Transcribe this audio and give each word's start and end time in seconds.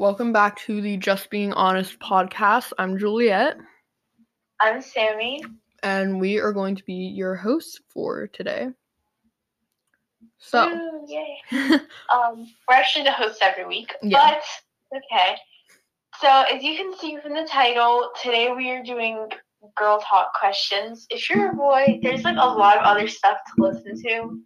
welcome 0.00 0.32
back 0.32 0.56
to 0.60 0.80
the 0.80 0.96
Just 0.96 1.28
Being 1.28 1.52
Honest 1.52 1.98
podcast. 2.00 2.72
I'm 2.78 2.98
Juliet, 2.98 3.58
I'm 4.58 4.80
Sammy. 4.80 5.44
and 5.82 6.18
we 6.18 6.38
are 6.40 6.52
going 6.52 6.76
to 6.76 6.84
be 6.84 6.94
your 6.94 7.34
hosts 7.34 7.78
for 7.90 8.26
today. 8.28 8.68
So, 10.38 10.68
Woo, 10.74 11.04
yay. 11.06 11.36
Um, 12.10 12.46
we're 12.66 12.74
actually 12.74 13.04
the 13.04 13.12
hosts 13.12 13.40
every 13.42 13.66
week, 13.66 13.92
Yeah. 14.02 14.38
but 14.90 14.98
okay. 15.12 15.36
So 16.20 16.28
as 16.50 16.62
you 16.62 16.76
can 16.76 16.96
see 16.98 17.18
from 17.22 17.34
the 17.34 17.46
title, 17.46 18.10
today 18.22 18.50
we 18.56 18.70
are 18.70 18.82
doing 18.82 19.28
girl 19.76 20.00
talk 20.00 20.32
questions. 20.34 21.06
If 21.10 21.28
you're 21.28 21.50
a 21.52 21.54
boy, 21.54 22.00
there's 22.02 22.24
like 22.24 22.36
a 22.38 22.46
lot 22.48 22.78
of 22.78 22.84
other 22.84 23.06
stuff 23.06 23.36
to 23.56 23.62
listen 23.62 24.00
to, 24.02 24.40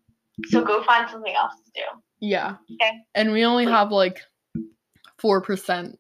so 0.49 0.65
go 0.65 0.83
find 0.83 1.09
something 1.09 1.33
else 1.35 1.55
to 1.65 1.71
do. 1.81 1.87
yeah. 2.21 2.57
Okay. 2.81 2.93
And 3.15 3.31
we 3.33 3.45
only 3.45 3.65
have 3.67 3.93
like 3.93 4.21
4% 5.25 5.97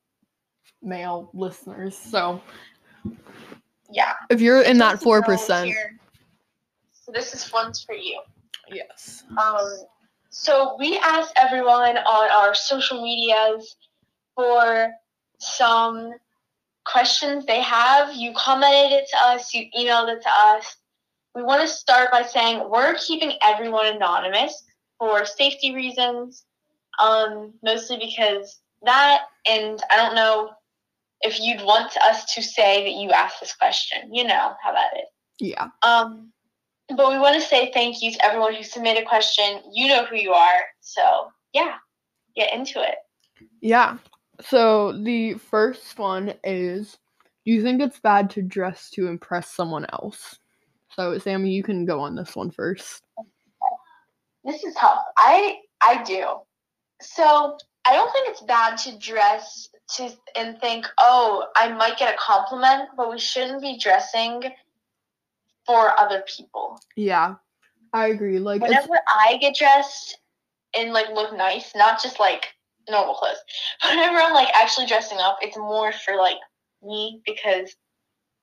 male 0.83 1.31
listeners. 1.33 1.97
So, 1.97 2.43
Yeah. 3.91 4.13
if 4.29 4.43
you're 4.43 4.61
in 4.61 4.77
that 4.79 5.01
4%, 5.01 5.67
here- 5.67 5.99
So 6.93 7.11
this 7.13 7.35
is 7.35 7.51
one's 7.53 7.83
for 7.83 7.95
you. 7.95 8.23
yes. 8.69 9.25
Um, 9.39 9.87
so 10.31 10.77
we 10.79 10.99
asked 10.99 11.33
everyone 11.37 11.97
on 11.99 12.31
our 12.31 12.55
social 12.55 13.03
medias 13.03 13.77
for 14.35 14.93
some 15.39 16.15
questions 16.85 17.47
they 17.47 17.61
have. 17.61 18.15
You 18.15 18.33
commented 18.35 18.93
it 18.93 19.09
to 19.11 19.17
us, 19.27 19.53
you 19.55 19.71
emailed 19.77 20.09
it 20.15 20.23
to 20.23 20.31
us. 20.31 20.77
We 21.35 21.43
want 21.43 21.63
to 21.63 21.69
start 21.69 22.11
by 22.11 22.23
saying 22.23 22.69
we're 22.69 22.95
keeping 22.95 23.39
everyone 23.43 23.87
anonymous 23.87 24.65
for 24.99 25.25
safety 25.27 25.75
reasons, 25.75 26.45
um, 26.99 27.55
mostly 27.63 27.99
because 27.99 28.61
that, 28.85 29.23
and 29.49 29.81
I 29.91 29.97
don't 29.97 30.15
know 30.15 30.51
if 31.21 31.41
you'd 31.41 31.63
want 31.63 31.97
us 31.97 32.35
to 32.35 32.43
say 32.43 32.85
that 32.85 33.01
you 33.01 33.11
asked 33.11 33.41
this 33.41 33.55
question. 33.55 34.13
You 34.13 34.25
know 34.25 34.53
how 34.63 34.73
that 34.73 34.91
is. 34.97 35.09
Yeah. 35.41 35.69
Um, 35.83 36.33
but 36.89 37.11
we 37.11 37.19
want 37.19 37.35
to 37.35 37.41
say 37.41 37.71
thank 37.73 38.03
you 38.03 38.13
to 38.13 38.25
everyone 38.25 38.55
who 38.55 38.63
submitted 38.63 39.05
a 39.05 39.07
question. 39.07 39.63
You 39.73 39.89
know 39.89 40.05
who 40.05 40.17
you 40.17 40.33
are. 40.33 40.61
So, 40.81 41.31
yeah, 41.53 41.75
get 42.37 42.53
into 42.53 42.83
it. 42.83 42.97
Yeah. 43.61 43.99
So, 44.41 44.93
the 45.03 45.35
first 45.35 45.99
one 45.99 46.35
is 46.45 46.99
Do 47.45 47.53
you 47.53 47.63
think 47.63 47.81
it's 47.81 48.01
bad 48.01 48.31
to 48.31 48.43
dress 48.43 48.91
to 48.91 49.07
impress 49.07 49.51
someone 49.51 49.87
else? 49.93 50.39
So, 50.91 51.19
Sammy, 51.19 51.51
you 51.51 51.63
can 51.63 51.85
go 51.85 52.01
on 52.01 52.15
this 52.15 52.37
one 52.37 52.51
first. 52.51 53.03
This 54.45 54.63
is 54.63 54.75
tough. 54.75 55.03
I 55.17 55.59
I 55.83 56.03
do. 56.03 56.27
So, 57.01 57.57
I 57.87 57.93
don't 57.93 58.11
think 58.13 58.29
it's 58.29 58.43
bad 58.43 58.79
to 58.79 58.99
dress 58.99 59.69
to 59.97 60.11
and 60.37 60.59
think, 60.61 60.87
"Oh, 60.99 61.47
I 61.57 61.69
might 61.69 61.99
get 61.99 62.15
a 62.15 62.19
compliment," 62.19 62.91
but 62.97 63.11
we 63.11 63.19
shouldn't 63.19 63.61
be 63.61 63.79
dressing 63.79 64.43
for 65.67 65.99
other 65.99 66.25
people. 66.27 66.79
Yeah, 66.97 67.35
I 67.93 68.09
agree. 68.09 68.39
Like, 68.39 68.63
Whenever 68.63 68.99
I 69.09 69.39
get 69.41 69.57
dressed 69.57 70.19
and 70.77 70.93
like 70.93 71.11
look 71.11 71.37
nice, 71.37 71.75
not 71.75 72.03
just 72.03 72.19
like 72.19 72.55
normal 72.89 73.15
clothes. 73.15 73.39
Whenever 73.89 74.19
I'm 74.19 74.35
like 74.35 74.49
actually 74.55 74.87
dressing 74.87 75.19
up, 75.19 75.39
it's 75.43 75.57
more 75.57 75.93
for 75.93 76.17
like 76.17 76.39
me 76.83 77.21
because 77.25 77.75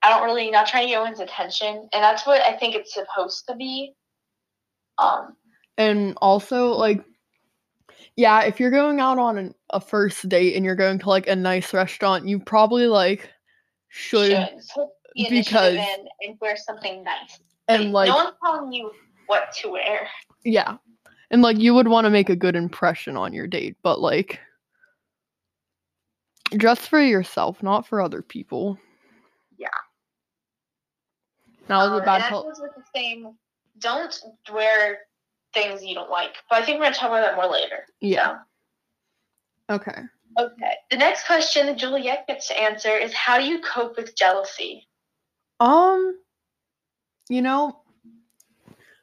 I 0.01 0.09
don't 0.09 0.23
really 0.23 0.49
not 0.49 0.67
trying 0.67 0.83
to 0.83 0.89
get 0.89 0.97
anyone's 0.97 1.19
attention, 1.19 1.89
and 1.93 2.03
that's 2.03 2.25
what 2.25 2.41
I 2.41 2.57
think 2.57 2.75
it's 2.75 2.93
supposed 2.93 3.45
to 3.47 3.55
be. 3.55 3.93
Um, 4.97 5.35
and 5.77 6.17
also, 6.21 6.69
like, 6.69 7.03
yeah, 8.21 8.43
if 8.43 8.59
you're 8.59 8.69
going 8.69 8.99
out 8.99 9.17
on 9.17 9.39
an, 9.39 9.55
a 9.71 9.81
first 9.81 10.29
date 10.29 10.55
and 10.55 10.63
you're 10.63 10.75
going 10.75 10.99
to 10.99 11.09
like 11.09 11.27
a 11.27 11.35
nice 11.35 11.73
restaurant, 11.73 12.27
you 12.27 12.39
probably 12.39 12.85
like 12.85 13.27
should, 13.89 14.29
should 14.29 15.29
because- 15.29 15.75
and, 16.23 16.37
wear 16.39 16.55
something 16.55 17.03
nice. 17.03 17.39
and 17.67 17.91
like, 17.91 18.09
no 18.09 18.15
one's 18.15 18.35
telling 18.45 18.71
you 18.71 18.91
what 19.25 19.51
to 19.53 19.69
wear. 19.71 20.07
yeah, 20.45 20.77
and 21.31 21.41
like 21.41 21.57
you 21.57 21.73
would 21.73 21.87
want 21.87 22.05
to 22.05 22.11
make 22.11 22.29
a 22.29 22.35
good 22.35 22.55
impression 22.55 23.17
on 23.17 23.33
your 23.33 23.47
date, 23.47 23.75
but 23.81 23.99
like, 23.99 24.39
dress 26.51 26.85
for 26.85 27.01
yourself, 27.01 27.63
not 27.63 27.87
for 27.87 28.01
other 28.01 28.21
people. 28.21 28.77
Yeah. 29.57 29.67
Now 31.69 31.81
Um, 31.81 31.93
and 31.93 32.05
bad 32.05 32.21
that 32.21 32.27
to 32.29 32.33
goes 32.35 32.59
with 32.61 32.71
the 32.75 32.83
same. 32.93 33.35
Don't 33.79 34.15
wear 34.53 34.99
things 35.53 35.83
you 35.83 35.95
don't 35.95 36.09
like. 36.09 36.35
But 36.49 36.61
I 36.61 36.65
think 36.65 36.79
we're 36.79 36.85
gonna 36.85 36.95
talk 36.95 37.09
about 37.09 37.21
that 37.21 37.35
more 37.35 37.51
later. 37.51 37.85
Yeah. 37.99 38.39
Okay. 39.69 40.01
Okay. 40.39 40.73
The 40.89 40.97
next 40.97 41.25
question 41.25 41.65
that 41.67 41.77
Juliet 41.77 42.25
gets 42.27 42.47
to 42.47 42.59
answer 42.59 42.89
is 42.89 43.13
how 43.13 43.37
do 43.37 43.45
you 43.45 43.61
cope 43.61 43.97
with 43.97 44.15
jealousy? 44.15 44.87
Um, 45.59 46.17
you 47.29 47.41
know, 47.41 47.81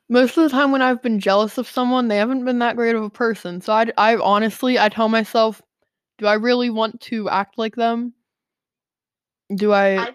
most 0.09 0.37
of 0.37 0.43
the 0.43 0.49
time 0.49 0.73
when 0.73 0.83
I've 0.83 1.03
been 1.03 1.21
jealous 1.21 1.59
of 1.59 1.69
someone, 1.69 2.09
they 2.09 2.17
haven't 2.17 2.45
been 2.45 2.59
that 2.61 2.77
great 2.77 2.97
of 2.97 3.03
a 3.03 3.11
person. 3.11 3.61
So 3.61 3.73
I, 3.73 3.87
I 3.97 4.17
honestly, 4.17 4.79
I 4.79 4.89
tell 4.89 5.09
myself, 5.09 5.61
do 6.19 6.27
I 6.27 6.35
really 6.35 6.71
want 6.71 7.01
to 7.03 7.29
act 7.29 7.59
like 7.59 7.77
them? 7.77 8.15
Do 9.55 9.73
I, 9.73 9.99
I 9.99 10.09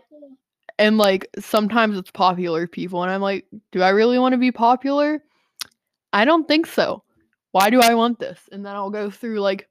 and 0.78 0.98
like 0.98 1.28
sometimes 1.40 1.98
it's 1.98 2.12
popular 2.12 2.68
people, 2.68 3.04
and 3.04 3.12
I'm 3.12 3.22
like, 3.22 3.46
do 3.72 3.82
I 3.82 3.90
really 3.90 4.20
want 4.20 4.34
to 4.34 4.38
be 4.38 4.52
popular? 4.52 5.24
I 6.14 6.26
don't 6.26 6.48
think 6.48 6.68
so. 6.68 7.04
Why 7.52 7.70
do 7.70 7.82
I 7.82 7.96
want 7.96 8.20
this? 8.20 8.40
And 8.52 8.66
then 8.66 8.76
I'll 8.76 8.90
go 8.90 9.10
through 9.10 9.40
like 9.42 9.68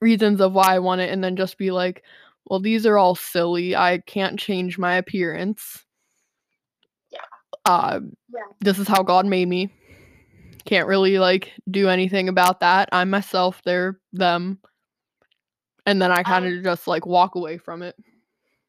reasons 0.00 0.40
of 0.40 0.52
why 0.52 0.74
I 0.74 0.78
want 0.78 1.00
it, 1.00 1.10
and 1.10 1.22
then 1.24 1.36
just 1.36 1.58
be 1.58 1.70
like, 1.70 2.04
well, 2.46 2.60
these 2.60 2.86
are 2.86 2.98
all 2.98 3.14
silly. 3.14 3.74
I 3.74 3.98
can't 4.06 4.38
change 4.38 4.78
my 4.78 4.94
appearance. 4.94 5.84
Yeah. 7.10 7.18
Uh, 7.64 8.00
Yeah. 8.32 8.40
this 8.60 8.78
is 8.78 8.88
how 8.88 9.02
God 9.02 9.26
made 9.26 9.48
me. 9.48 9.72
Can't 10.64 10.86
really 10.88 11.18
like 11.18 11.52
do 11.70 11.88
anything 11.88 12.28
about 12.28 12.60
that. 12.60 12.88
I'm 12.92 13.10
myself, 13.10 13.60
they're 13.64 13.98
them. 14.12 14.58
And 15.86 16.00
then 16.00 16.12
I 16.12 16.22
kind 16.22 16.46
of 16.46 16.62
just 16.62 16.86
like 16.86 17.06
walk 17.06 17.34
away 17.34 17.58
from 17.58 17.82
it. 17.82 17.96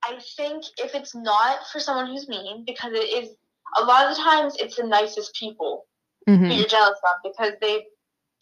I 0.04 0.20
think 0.36 0.66
if 0.78 0.96
it's 0.96 1.14
not 1.14 1.60
for 1.72 1.80
someone 1.80 2.08
who's 2.08 2.28
mean, 2.28 2.64
because 2.66 2.94
it 2.94 3.24
is 3.24 3.36
a 3.80 3.86
lot 3.86 4.10
of 4.10 4.18
the 4.18 4.24
times 4.24 4.56
it's 4.60 4.76
the 4.76 4.84
nicest 4.84 5.36
people 5.36 5.86
who 6.48 6.54
Mhm. 6.54 6.58
you're 6.58 6.68
jealous 6.68 7.00
of 7.04 7.32
because 7.32 7.54
they 7.62 7.86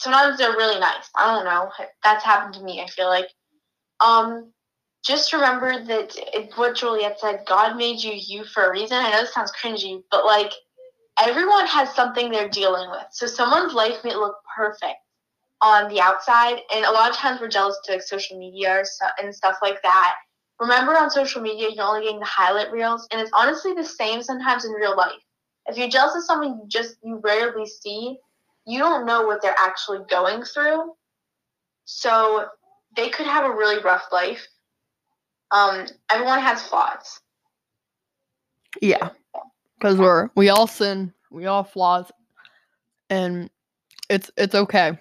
sometimes 0.01 0.37
they're 0.37 0.51
really 0.57 0.79
nice. 0.79 1.09
I 1.15 1.33
don't 1.35 1.45
know. 1.45 1.71
That's 2.03 2.23
happened 2.23 2.55
to 2.55 2.63
me, 2.63 2.81
I 2.81 2.87
feel 2.87 3.07
like. 3.07 3.27
Um 3.99 4.53
just 5.05 5.33
remember 5.33 5.83
that 5.85 6.15
it, 6.33 6.51
what 6.57 6.75
Juliet 6.75 7.19
said, 7.19 7.43
God 7.47 7.75
made 7.77 8.03
you 8.03 8.13
you 8.13 8.43
for 8.45 8.65
a 8.65 8.71
reason. 8.71 8.97
I 8.97 9.11
know 9.11 9.21
this 9.21 9.33
sounds 9.33 9.51
cringy, 9.51 10.03
but 10.11 10.25
like 10.25 10.51
everyone 11.19 11.67
has 11.67 11.93
something 11.95 12.31
they're 12.31 12.49
dealing 12.49 12.89
with. 12.91 13.05
So 13.11 13.25
someone's 13.27 13.73
life 13.73 14.03
may 14.03 14.15
look 14.15 14.37
perfect 14.55 14.97
on 15.61 15.89
the 15.89 16.01
outside, 16.01 16.59
and 16.73 16.85
a 16.85 16.91
lot 16.91 17.09
of 17.09 17.15
times 17.15 17.39
we're 17.41 17.47
jealous 17.47 17.79
to 17.85 17.93
like 17.93 18.01
social 18.01 18.37
media 18.37 18.79
or 18.79 18.85
so, 18.85 19.05
and 19.21 19.33
stuff 19.33 19.57
like 19.61 19.81
that. 19.83 20.15
Remember, 20.59 20.97
on 20.97 21.09
social 21.09 21.41
media, 21.41 21.69
you're 21.73 21.85
only 21.85 22.03
getting 22.03 22.19
the 22.19 22.25
highlight 22.25 22.71
reels, 22.71 23.07
and 23.11 23.21
it's 23.21 23.31
honestly 23.33 23.73
the 23.73 23.83
same 23.83 24.21
sometimes 24.23 24.65
in 24.65 24.71
real 24.71 24.95
life. 24.95 25.11
If 25.71 25.77
you're 25.77 25.87
jealous 25.87 26.15
of 26.15 26.23
someone 26.25 26.59
you 26.59 26.65
just 26.67 26.97
you 27.01 27.21
rarely 27.23 27.65
see, 27.65 28.17
you 28.65 28.77
don't 28.77 29.05
know 29.05 29.25
what 29.25 29.41
they're 29.41 29.55
actually 29.57 29.99
going 30.09 30.43
through. 30.43 30.93
So 31.85 32.47
they 32.95 33.09
could 33.09 33.25
have 33.25 33.45
a 33.45 33.55
really 33.55 33.81
rough 33.81 34.03
life. 34.11 34.45
Um, 35.51 35.87
everyone 36.09 36.39
has 36.39 36.61
flaws. 36.61 37.21
Yeah. 38.81 39.09
Because 39.77 39.97
we're 39.97 40.29
we 40.35 40.49
all 40.49 40.67
sin, 40.67 41.13
we 41.31 41.45
all 41.45 41.63
have 41.63 41.71
flaws, 41.71 42.11
and 43.09 43.49
it's 44.09 44.29
it's 44.37 44.55
okay. 44.55 44.97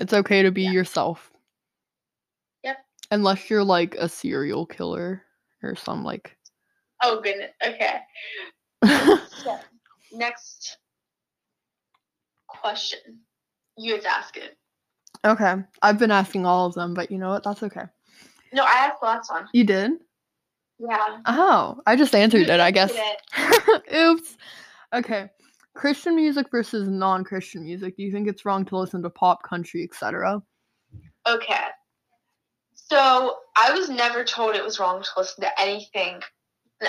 It's 0.00 0.14
okay 0.14 0.42
to 0.42 0.50
be 0.50 0.62
Yeah. 0.62 0.70
yourself. 0.70 1.30
Yep. 2.64 2.78
Unless 3.10 3.50
you're 3.50 3.62
like 3.62 3.94
a 3.96 4.08
serial 4.08 4.64
killer 4.64 5.22
or 5.62 5.76
some 5.76 6.02
like 6.02 6.36
Oh 7.02 7.20
goodness. 7.20 7.50
Okay. 7.64 8.00
So 9.42 9.58
next 10.12 10.78
question. 12.48 13.00
You 13.76 13.94
have 13.94 14.02
to 14.02 14.10
ask 14.10 14.36
it. 14.36 14.56
Okay. 15.24 15.54
I've 15.82 15.98
been 15.98 16.10
asking 16.10 16.46
all 16.46 16.66
of 16.66 16.74
them, 16.74 16.94
but 16.94 17.10
you 17.10 17.18
know 17.18 17.30
what? 17.30 17.44
That's 17.44 17.62
okay. 17.62 17.84
No, 18.52 18.64
I 18.64 18.86
asked 18.86 19.00
the 19.00 19.06
last 19.06 19.30
one. 19.30 19.48
You 19.52 19.64
did? 19.64 19.92
Yeah. 20.78 21.18
Oh, 21.26 21.80
I 21.86 21.96
just 21.96 22.14
answered 22.14 22.48
it, 22.48 22.60
I 22.60 22.70
guess. 22.70 22.92
it. 22.94 23.82
Oops. 23.94 24.36
Okay. 24.94 25.30
Christian 25.74 26.16
music 26.16 26.48
versus 26.50 26.88
non-Christian 26.88 27.62
music. 27.62 27.96
Do 27.96 28.02
you 28.02 28.12
think 28.12 28.28
it's 28.28 28.44
wrong 28.44 28.64
to 28.66 28.76
listen 28.76 29.02
to 29.02 29.10
pop, 29.10 29.42
country, 29.42 29.84
etc.? 29.84 30.42
Okay. 31.26 31.64
So 32.74 33.36
I 33.56 33.72
was 33.72 33.88
never 33.88 34.22
told 34.24 34.54
it 34.54 34.64
was 34.64 34.78
wrong 34.78 35.02
to 35.02 35.08
listen 35.16 35.44
to 35.44 35.60
anything. 35.60 36.20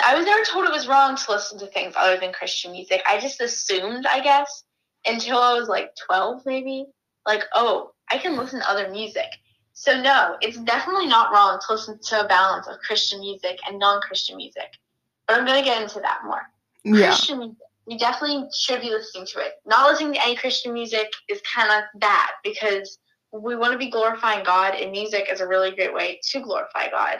I 0.02 0.16
was 0.16 0.24
never 0.24 0.44
told 0.44 0.66
it 0.66 0.72
was 0.72 0.88
wrong 0.88 1.16
to 1.16 1.32
listen 1.32 1.58
to 1.58 1.66
things 1.66 1.94
other 1.96 2.18
than 2.18 2.32
Christian 2.32 2.72
music. 2.72 3.02
I 3.06 3.20
just 3.20 3.40
assumed, 3.40 4.06
I 4.10 4.20
guess, 4.20 4.64
until 5.06 5.38
I 5.38 5.54
was 5.54 5.68
like 5.68 5.94
12, 6.06 6.42
maybe. 6.46 6.86
Like, 7.26 7.44
oh, 7.54 7.92
I 8.10 8.18
can 8.18 8.36
listen 8.36 8.60
to 8.60 8.70
other 8.70 8.90
music. 8.90 9.26
So 9.72 10.00
no, 10.00 10.36
it's 10.40 10.58
definitely 10.58 11.06
not 11.06 11.32
wrong 11.32 11.58
to 11.58 11.72
listen 11.72 11.98
to 11.98 12.24
a 12.24 12.28
balance 12.28 12.68
of 12.68 12.78
Christian 12.78 13.20
music 13.20 13.58
and 13.66 13.78
non-Christian 13.78 14.36
music. 14.36 14.78
But 15.26 15.38
I'm 15.38 15.46
gonna 15.46 15.64
get 15.64 15.82
into 15.82 16.00
that 16.00 16.20
more. 16.24 16.42
Yeah. 16.84 17.08
Christian 17.08 17.38
music, 17.38 17.56
you 17.86 17.98
definitely 17.98 18.48
should 18.54 18.80
be 18.80 18.90
listening 18.90 19.26
to 19.26 19.40
it. 19.40 19.54
Not 19.66 19.90
listening 19.90 20.14
to 20.14 20.22
any 20.22 20.36
Christian 20.36 20.72
music 20.72 21.08
is 21.28 21.40
kind 21.54 21.70
of 21.70 22.00
bad 22.00 22.28
because 22.44 22.98
we 23.32 23.56
want 23.56 23.72
to 23.72 23.78
be 23.78 23.90
glorifying 23.90 24.44
God, 24.44 24.74
and 24.74 24.92
music 24.92 25.28
is 25.30 25.40
a 25.40 25.46
really 25.46 25.72
great 25.72 25.92
way 25.92 26.20
to 26.30 26.40
glorify 26.40 26.88
God. 26.90 27.18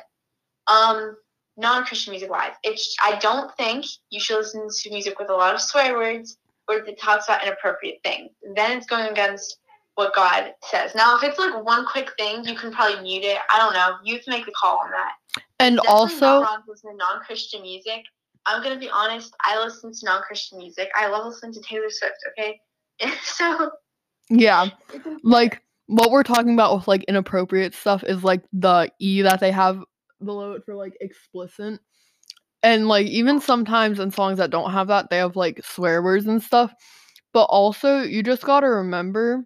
Um, 0.67 1.17
non-Christian 1.57 2.13
music 2.13 2.31
wise, 2.31 2.53
it's 2.63 2.97
I 3.03 3.19
don't 3.19 3.55
think 3.57 3.85
you 4.11 4.21
should 4.21 4.39
listen 4.39 4.69
to 4.69 4.91
music 4.91 5.19
with 5.19 5.31
a 5.31 5.35
lot 5.35 5.55
of 5.55 5.61
swear 5.61 5.95
words 5.95 6.37
or 6.69 6.81
that 6.85 6.99
talks 6.99 7.27
about 7.27 7.43
inappropriate 7.45 7.99
things. 8.03 8.31
Then 8.55 8.79
it's 8.79 8.87
going 8.87 9.07
against 9.11 9.59
what 9.97 10.15
God 10.15 10.53
says. 10.65 10.95
Now, 10.95 11.17
if 11.17 11.23
it's 11.23 11.39
like 11.39 11.65
one 11.65 11.87
quick 11.87 12.11
thing, 12.19 12.45
you 12.45 12.57
can 12.57 12.73
probably 12.73 13.01
mute 13.03 13.25
it. 13.25 13.39
I 13.51 13.59
don't 13.59 13.75
know. 13.75 13.97
You 14.05 14.17
have 14.17 14.25
to 14.25 14.31
make 14.31 14.47
the 14.47 14.53
call 14.53 14.79
on 14.79 14.91
that. 14.91 15.13
And 15.61 15.77
Definitely 15.77 15.95
also, 15.95 16.27
not 16.27 16.43
wrong 16.43 16.63
listen 16.67 16.91
to 16.91 16.97
non-Christian 16.97 17.63
music. 17.63 18.05
I'm 18.47 18.63
gonna 18.63 18.79
be 18.79 18.91
honest. 18.91 19.35
I 19.43 19.63
listen 19.63 19.93
to 19.93 20.05
non-Christian 20.05 20.59
music. 20.59 20.91
I 20.95 21.09
love 21.09 21.27
listening 21.27 21.53
to 21.55 21.61
Taylor 21.61 21.89
Swift. 21.89 22.17
Okay, 22.33 22.61
so 23.23 23.71
yeah, 24.29 24.69
like 25.23 25.63
what 25.87 26.11
we're 26.11 26.23
talking 26.23 26.55
about 26.55 26.75
with 26.75 26.89
like 26.89 27.05
inappropriate 27.05 27.75
stuff 27.75 28.03
is 28.05 28.25
like 28.25 28.43
the 28.53 28.91
E 28.99 29.23
that 29.23 29.41
they 29.41 29.51
have 29.51 29.83
below 30.25 30.53
it 30.53 30.65
for 30.65 30.75
like 30.75 30.97
explicit. 31.01 31.81
And 32.63 32.89
like 32.89 33.07
even 33.07 33.41
sometimes 33.41 34.01
in 34.01 34.11
songs 34.11 34.39
that 34.39 34.51
don't 34.51 34.73
have 34.73 34.89
that, 34.89 35.11
they 35.11 35.19
have 35.19 35.37
like 35.37 35.61
swear 35.65 36.03
words 36.03 36.27
and 36.27 36.43
stuff. 36.43 36.73
But 37.33 37.45
also, 37.45 38.03
you 38.03 38.23
just 38.23 38.43
gotta 38.43 38.69
remember. 38.69 39.45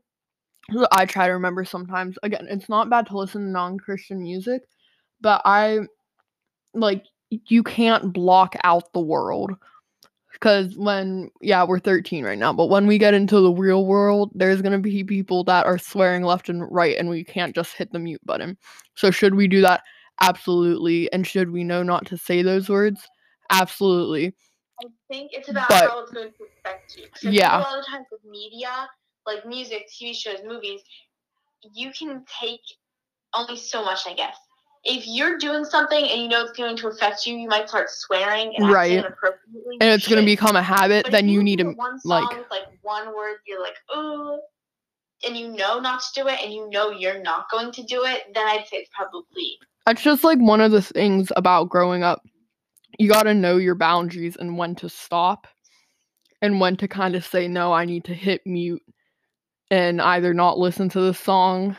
I 0.92 1.06
try 1.06 1.26
to 1.26 1.32
remember 1.32 1.64
sometimes. 1.64 2.18
Again, 2.22 2.46
it's 2.50 2.68
not 2.68 2.90
bad 2.90 3.06
to 3.06 3.16
listen 3.16 3.42
to 3.42 3.48
non-Christian 3.48 4.22
music, 4.22 4.62
but 5.20 5.40
I 5.44 5.80
like 6.74 7.04
you 7.30 7.62
can't 7.62 8.12
block 8.12 8.54
out 8.64 8.92
the 8.92 9.00
world 9.00 9.52
because 10.32 10.76
when 10.76 11.30
yeah 11.40 11.64
we're 11.64 11.78
13 11.78 12.24
right 12.24 12.38
now 12.38 12.52
but 12.52 12.66
when 12.66 12.86
we 12.86 12.98
get 12.98 13.14
into 13.14 13.40
the 13.40 13.52
real 13.52 13.86
world 13.86 14.30
there's 14.34 14.62
going 14.62 14.72
to 14.72 14.78
be 14.78 15.02
people 15.04 15.44
that 15.44 15.66
are 15.66 15.78
swearing 15.78 16.22
left 16.22 16.48
and 16.48 16.70
right 16.70 16.96
and 16.96 17.08
we 17.08 17.24
can't 17.24 17.54
just 17.54 17.74
hit 17.74 17.92
the 17.92 17.98
mute 17.98 18.24
button 18.24 18.56
so 18.94 19.10
should 19.10 19.34
we 19.34 19.48
do 19.48 19.60
that 19.60 19.82
absolutely 20.20 21.10
and 21.12 21.26
should 21.26 21.50
we 21.50 21.64
know 21.64 21.82
not 21.82 22.06
to 22.06 22.16
say 22.16 22.42
those 22.42 22.68
words 22.68 23.06
absolutely 23.50 24.34
I 24.80 24.86
think 25.10 25.30
it's 25.32 25.48
about 25.48 25.68
But- 25.68 25.90
how 25.90 26.00
it's 26.02 26.12
going 26.12 26.28
to 26.30 26.44
affect 26.64 26.96
you. 26.96 27.30
Yeah. 27.32 27.58
A 27.58 27.62
lot 27.62 27.78
of 27.80 27.84
times 27.86 28.06
with 28.12 28.20
media, 28.24 28.88
like 29.26 29.44
music, 29.44 29.88
TV 29.90 30.14
shows, 30.14 30.38
movies, 30.46 30.82
you 31.74 31.90
can 31.92 32.24
take 32.40 32.60
only 33.34 33.56
so 33.56 33.84
much, 33.84 34.06
I 34.06 34.14
guess. 34.14 34.36
If 34.84 35.02
you're 35.08 35.36
doing 35.36 35.64
something 35.64 35.98
and 36.08 36.22
you 36.22 36.28
know 36.28 36.44
it's 36.44 36.56
going 36.56 36.76
to 36.76 36.86
affect 36.86 37.26
you, 37.26 37.36
you 37.36 37.48
might 37.48 37.68
start 37.68 37.90
swearing 37.90 38.54
and 38.56 38.70
Right. 38.70 38.92
inappropriately. 38.92 39.78
and 39.80 39.90
it's 39.90 40.06
going 40.06 40.20
to 40.20 40.24
become 40.24 40.54
a 40.54 40.62
habit 40.62 41.02
But 41.06 41.10
then 41.10 41.28
you 41.28 41.42
need 41.42 41.58
to 41.58 41.72
one 41.72 41.98
like- 42.04 42.30
with, 42.30 42.46
like 42.48 42.68
one 42.82 43.12
word, 43.16 43.38
you're 43.48 43.60
like, 43.60 43.74
oh, 43.90 44.38
and 45.26 45.36
you 45.36 45.48
know 45.48 45.80
not 45.80 46.02
to 46.02 46.22
do 46.22 46.28
it, 46.28 46.38
and 46.40 46.52
you 46.52 46.70
know 46.70 46.90
you're 46.92 47.20
not 47.20 47.50
going 47.50 47.72
to 47.72 47.82
do 47.82 48.04
it, 48.04 48.32
then 48.32 48.46
I'd 48.46 48.68
say 48.68 48.76
it's 48.76 48.90
probably 48.94 49.58
That's 49.88 50.02
just 50.02 50.22
like 50.22 50.38
one 50.38 50.60
of 50.60 50.70
the 50.70 50.82
things 50.82 51.32
about 51.34 51.70
growing 51.70 52.02
up. 52.02 52.22
You 52.98 53.08
got 53.08 53.22
to 53.22 53.32
know 53.32 53.56
your 53.56 53.74
boundaries 53.74 54.36
and 54.36 54.58
when 54.58 54.74
to 54.74 54.88
stop 54.90 55.46
and 56.42 56.60
when 56.60 56.76
to 56.76 56.86
kind 56.86 57.14
of 57.14 57.24
say, 57.24 57.48
no, 57.48 57.72
I 57.72 57.86
need 57.86 58.04
to 58.04 58.12
hit 58.12 58.42
mute 58.44 58.82
and 59.70 60.02
either 60.02 60.34
not 60.34 60.58
listen 60.58 60.90
to 60.90 61.00
the 61.00 61.14
song 61.14 61.74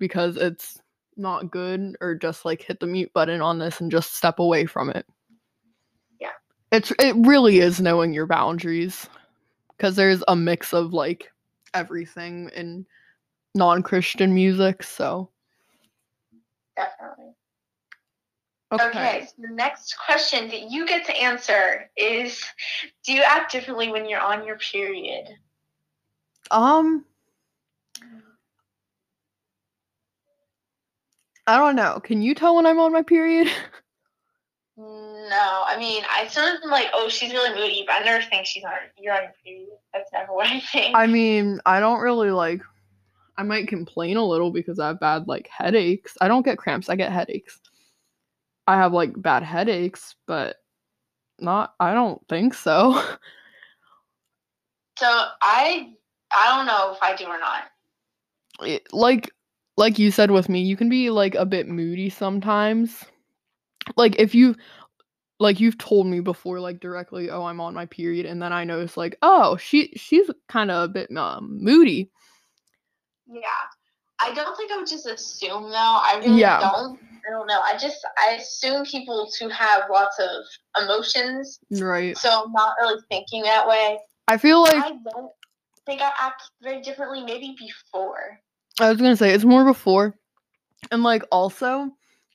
because 0.00 0.36
it's 0.36 0.80
not 1.16 1.52
good 1.52 1.96
or 2.00 2.16
just 2.16 2.44
like 2.44 2.62
hit 2.62 2.80
the 2.80 2.88
mute 2.88 3.12
button 3.14 3.40
on 3.40 3.60
this 3.60 3.80
and 3.80 3.92
just 3.92 4.16
step 4.16 4.40
away 4.40 4.66
from 4.66 4.90
it. 4.90 5.06
Yeah. 6.20 6.30
It's 6.72 6.92
it 6.98 7.14
really 7.16 7.60
is 7.60 7.80
knowing 7.80 8.12
your 8.12 8.26
boundaries 8.26 9.08
because 9.76 9.94
there's 9.94 10.24
a 10.26 10.34
mix 10.34 10.74
of 10.74 10.92
like 10.92 11.30
everything 11.74 12.50
in 12.56 12.84
non-Christian 13.54 14.34
music, 14.34 14.82
so 14.82 15.30
definitely. 16.74 17.36
Okay. 18.72 18.88
Okay, 18.88 19.26
so 19.26 19.42
the 19.42 19.54
next 19.54 19.96
question 20.04 20.48
that 20.48 20.70
you 20.70 20.86
get 20.86 21.04
to 21.06 21.12
answer 21.16 21.90
is 21.96 22.42
Do 23.04 23.12
you 23.12 23.22
act 23.22 23.52
differently 23.52 23.90
when 23.90 24.08
you're 24.08 24.20
on 24.20 24.46
your 24.46 24.58
period? 24.58 25.26
Um 26.50 27.04
I 31.46 31.58
don't 31.58 31.74
know. 31.74 32.00
Can 32.00 32.22
you 32.22 32.34
tell 32.34 32.54
when 32.54 32.66
I'm 32.66 32.78
on 32.78 32.92
my 32.92 33.02
period? 33.02 33.48
No, 34.74 35.64
I 35.66 35.76
mean, 35.78 36.02
I 36.10 36.26
sometimes 36.28 36.60
am 36.64 36.70
like, 36.70 36.88
oh, 36.92 37.08
she's 37.08 37.32
really 37.32 37.54
moody, 37.54 37.84
but 37.86 37.94
I 37.96 38.04
never 38.04 38.22
think 38.22 38.46
she's 38.46 38.64
on. 38.64 38.72
You're 38.98 39.14
on 39.14 39.22
your 39.22 39.32
period. 39.44 39.68
That's 39.94 40.12
never 40.12 40.32
what 40.34 40.46
I 40.46 40.60
think. 40.60 40.96
I 40.96 41.06
mean, 41.06 41.60
I 41.64 41.78
don't 41.78 42.00
really 42.00 42.30
like 42.30 42.60
I 43.36 43.42
might 43.42 43.68
complain 43.68 44.16
a 44.16 44.24
little 44.24 44.50
because 44.50 44.78
I 44.78 44.88
have 44.88 45.00
bad 45.00 45.26
like 45.26 45.48
headaches. 45.48 46.16
I 46.20 46.28
don't 46.28 46.44
get 46.44 46.58
cramps, 46.58 46.88
I 46.88 46.96
get 46.96 47.12
headaches. 47.12 47.60
I 48.66 48.76
have 48.76 48.92
like 48.92 49.20
bad 49.20 49.42
headaches, 49.42 50.14
but 50.26 50.56
not 51.40 51.74
I 51.80 51.94
don't 51.94 52.20
think 52.28 52.54
so. 52.54 52.92
so 54.98 55.06
I, 55.42 55.92
I 56.32 56.56
don't 56.56 56.66
know 56.66 56.92
if 56.92 57.02
I 57.02 57.14
do 57.16 57.24
or 57.26 57.38
not. 57.38 57.64
it- 58.62 58.92
like 58.92 59.30
like 59.76 59.98
you 59.98 60.10
said 60.10 60.30
with 60.30 60.48
me, 60.48 60.62
you 60.62 60.76
can 60.76 60.88
be 60.90 61.10
like 61.10 61.34
a 61.34 61.46
bit 61.46 61.66
moody 61.68 62.10
sometimes. 62.10 63.04
Like 63.96 64.16
if 64.18 64.34
you 64.34 64.56
like 65.40 65.60
you've 65.60 65.78
told 65.78 66.06
me 66.06 66.20
before 66.20 66.60
like 66.60 66.80
directly, 66.80 67.30
"Oh, 67.30 67.44
I'm 67.44 67.60
on 67.60 67.74
my 67.74 67.86
period." 67.86 68.26
And 68.26 68.40
then 68.42 68.52
I 68.52 68.64
notice 68.64 68.96
like, 68.96 69.16
"Oh, 69.22 69.56
she 69.58 69.92
she's 69.96 70.30
kind 70.48 70.70
of 70.70 70.90
a 70.90 70.92
bit 70.92 71.16
um, 71.16 71.58
moody." 71.62 72.10
Yeah, 73.26 73.66
I 74.22 74.32
don't 74.34 74.56
think 74.56 74.70
I 74.72 74.76
would 74.76 74.86
just 74.86 75.06
assume 75.06 75.64
though. 75.70 75.76
I 75.76 76.20
really 76.22 76.40
Yeah. 76.40 76.60
don't. 76.60 77.00
I 77.26 77.30
don't 77.30 77.46
know. 77.46 77.60
I 77.60 77.76
just 77.78 78.04
I 78.18 78.32
assume 78.32 78.84
people 78.84 79.30
to 79.38 79.48
have 79.48 79.82
lots 79.90 80.18
of 80.18 80.82
emotions, 80.82 81.60
Right. 81.70 82.16
so 82.16 82.44
I'm 82.44 82.52
not 82.52 82.74
really 82.80 83.00
thinking 83.10 83.42
that 83.44 83.66
way. 83.66 83.98
I 84.28 84.36
feel 84.38 84.62
like 84.62 84.74
I 84.74 84.90
don't 84.90 85.30
think 85.86 86.00
I 86.02 86.10
act 86.20 86.42
very 86.62 86.82
differently. 86.82 87.22
Maybe 87.22 87.56
before. 87.58 88.40
I 88.80 88.88
was 88.88 88.98
going 88.98 89.12
to 89.12 89.16
say 89.16 89.30
it's 89.32 89.44
more 89.44 89.64
before. 89.64 90.16
And 90.90 91.02
like 91.02 91.22
also, 91.30 91.90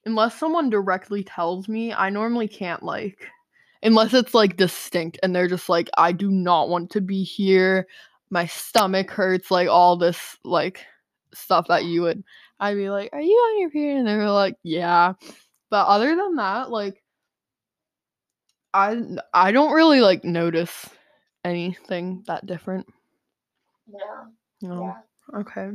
unless 0.05 0.35
someone 0.35 0.69
directly 0.69 1.23
tells 1.23 1.67
me, 1.67 1.93
I 1.93 2.09
normally 2.09 2.47
can't 2.47 2.83
like 2.83 3.27
unless 3.83 4.13
it's 4.13 4.33
like 4.33 4.57
distinct 4.57 5.19
and 5.21 5.35
they're 5.35 5.47
just 5.47 5.69
like 5.69 5.89
I 5.97 6.11
do 6.11 6.31
not 6.31 6.69
want 6.69 6.91
to 6.91 7.01
be 7.01 7.23
here. 7.23 7.87
My 8.29 8.45
stomach 8.45 9.11
hurts 9.11 9.51
like 9.51 9.67
all 9.67 9.97
this 9.97 10.37
like 10.43 10.85
stuff 11.37 11.67
that 11.69 11.85
you 11.85 12.01
would 12.03 12.23
I'd 12.59 12.75
be 12.75 12.89
like, 12.89 13.09
"Are 13.13 13.21
you 13.21 13.35
on 13.35 13.61
your 13.61 13.69
period?" 13.69 13.99
and 13.99 14.07
they 14.07 14.15
were 14.17 14.31
like, 14.31 14.55
"Yeah." 14.63 15.13
But 15.69 15.87
other 15.87 16.15
than 16.15 16.35
that, 16.37 16.71
like 16.71 17.03
I 18.73 19.01
I 19.33 19.51
don't 19.51 19.73
really 19.73 20.01
like 20.01 20.23
notice 20.23 20.89
anything 21.43 22.23
that 22.27 22.45
different. 22.45 22.87
Yeah. 23.87 24.25
No. 24.61 24.83
Yeah. 25.33 25.39
Okay. 25.39 25.71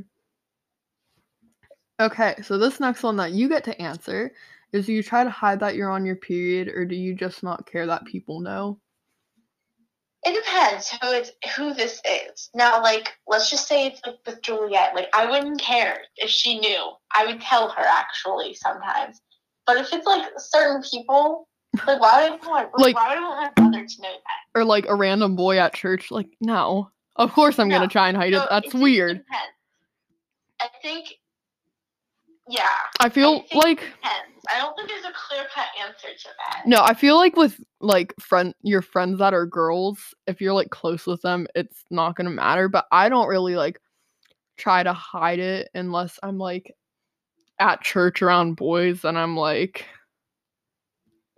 Okay, 2.01 2.35
so 2.43 2.59
this 2.59 2.81
next 2.81 3.03
one 3.03 3.17
that 3.17 3.33
you 3.33 3.49
get 3.49 3.65
to 3.65 3.81
answer 3.81 4.33
is 4.73 4.87
do 4.87 4.93
you 4.93 5.03
try 5.03 5.25
to 5.25 5.31
hide 5.31 5.61
that 5.61 5.77
you're 5.77 5.91
on 5.91 6.05
your 6.05 6.17
period 6.17 6.69
or 6.69 6.85
do 6.85 6.97
you 6.97 7.15
just 7.15 7.43
not 7.43 7.67
care 7.67 7.87
that 7.87 8.05
people 8.07 8.41
know? 8.41 8.81
It 10.25 10.35
depends 10.45 10.89
who 10.89 11.11
it's 11.13 11.33
who 11.57 11.75
this 11.75 12.01
is. 12.05 12.49
Now, 12.55 12.81
like, 12.83 13.13
let's 13.27 13.51
just 13.51 13.67
say 13.67 13.87
it's 13.87 14.01
like 14.07 14.17
with 14.25 14.41
Juliet. 14.43 14.95
Like, 14.95 15.09
I 15.15 15.29
wouldn't 15.29 15.61
care 15.61 15.99
if 16.17 16.31
she 16.31 16.61
knew. 16.61 16.93
I 17.15 17.27
would 17.27 17.41
tell 17.41 17.69
her 17.71 17.83
actually 17.85 18.55
sometimes. 18.55 19.21
But 19.67 19.79
if 19.79 19.93
it's 19.93 20.07
like 20.07 20.25
certain 20.39 20.83
people, 20.89 21.49
like, 21.87 22.01
why 22.01 22.31
would 22.31 22.41
I 22.41 22.47
want? 22.49 22.71
Like- 22.77 22.95
Like, 22.95 22.95
why 22.97 23.09
would 23.11 23.19
I 23.19 23.29
want 23.29 23.53
my 23.59 23.63
brother 23.71 23.87
to 23.87 24.03
know 24.03 24.13
that? 24.13 24.59
Or 24.61 24.65
like 24.65 24.87
a 24.87 24.95
random 24.95 25.35
boy 25.35 25.59
at 25.59 25.75
church? 25.75 26.11
Like, 26.11 26.29
no. 26.41 26.91
Of 27.17 27.33
course 27.33 27.59
I'm 27.59 27.69
No. 27.69 27.77
gonna 27.79 27.89
try 27.89 28.09
and 28.09 28.17
hide 28.17 28.33
So 28.33 28.43
it. 28.45 28.49
That's 28.51 28.75
it 28.75 28.79
weird. 28.81 29.19
Depends. 29.19 29.53
I 30.61 30.69
think, 30.83 31.09
yeah, 32.49 32.67
I 33.01 33.09
feel 33.09 33.41
think- 33.43 33.55
like. 33.55 33.83
I 34.51 34.59
don't 34.59 34.75
think 34.75 34.89
there's 34.89 35.05
a 35.05 35.13
clear 35.13 35.47
cut 35.55 35.69
answer 35.81 36.09
to 36.19 36.29
that. 36.39 36.63
no, 36.67 36.79
I 36.83 36.95
feel 36.95 37.15
like 37.17 37.37
with 37.37 37.61
like 37.81 38.13
friend 38.19 38.53
your 38.63 38.83
friends 38.83 39.21
that 39.21 39.33
are 39.33 39.47
girls, 39.47 39.99
if 40.27 40.41
you're 40.41 40.53
like 40.53 40.71
close 40.71 41.07
with 41.07 41.23
them, 41.23 41.47
it's 41.55 41.85
not 41.93 42.17
gonna 42.17 42.31
matter. 42.31 42.69
But 42.69 42.87
I 42.91 43.09
don't 43.09 43.29
really 43.29 43.55
like 43.55 43.79
try 44.59 44.83
to 44.83 44.93
hide 44.93 45.39
it 45.39 45.69
unless 45.75 46.19
I'm 46.25 46.39
like 46.39 46.75
at 47.61 47.83
church 47.83 48.21
around 48.21 48.57
boys 48.57 49.05
and 49.05 49.17
I'm 49.17 49.37
like 49.37 49.87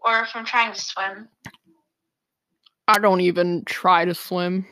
Or 0.02 0.20
if 0.22 0.34
I'm 0.34 0.46
trying 0.46 0.72
to 0.72 0.80
swim. 0.80 1.28
I 2.88 2.98
don't 2.98 3.20
even 3.20 3.64
try 3.66 4.06
to 4.06 4.14
swim. 4.14 4.66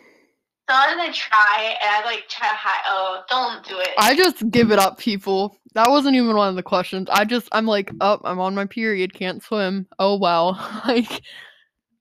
Sometimes 0.73 1.01
I 1.01 1.13
try 1.13 1.77
and 1.83 1.91
I 1.91 2.05
like 2.05 2.29
try 2.29 2.49
to 2.49 2.55
hide. 2.55 2.83
Oh, 2.89 3.23
don't 3.29 3.65
do 3.67 3.79
it. 3.79 3.91
I 3.99 4.15
just 4.15 4.51
give 4.51 4.71
it 4.71 4.79
up, 4.79 4.99
people. 4.99 5.57
That 5.75 5.91
wasn't 5.91 6.17
even 6.17 6.37
one 6.37 6.49
of 6.49 6.57
the 6.57 6.63
questions. 6.63 7.09
I 7.11 7.25
just, 7.25 7.49
I'm 7.53 7.67
like, 7.67 7.91
oh, 8.01 8.21
I'm 8.25 8.41
on 8.41 8.55
my 8.55 8.67
period, 8.67 9.15
can't 9.15 9.43
swim. 9.43 9.87
Oh 9.99 10.17
well. 10.17 10.53
like, 10.87 11.23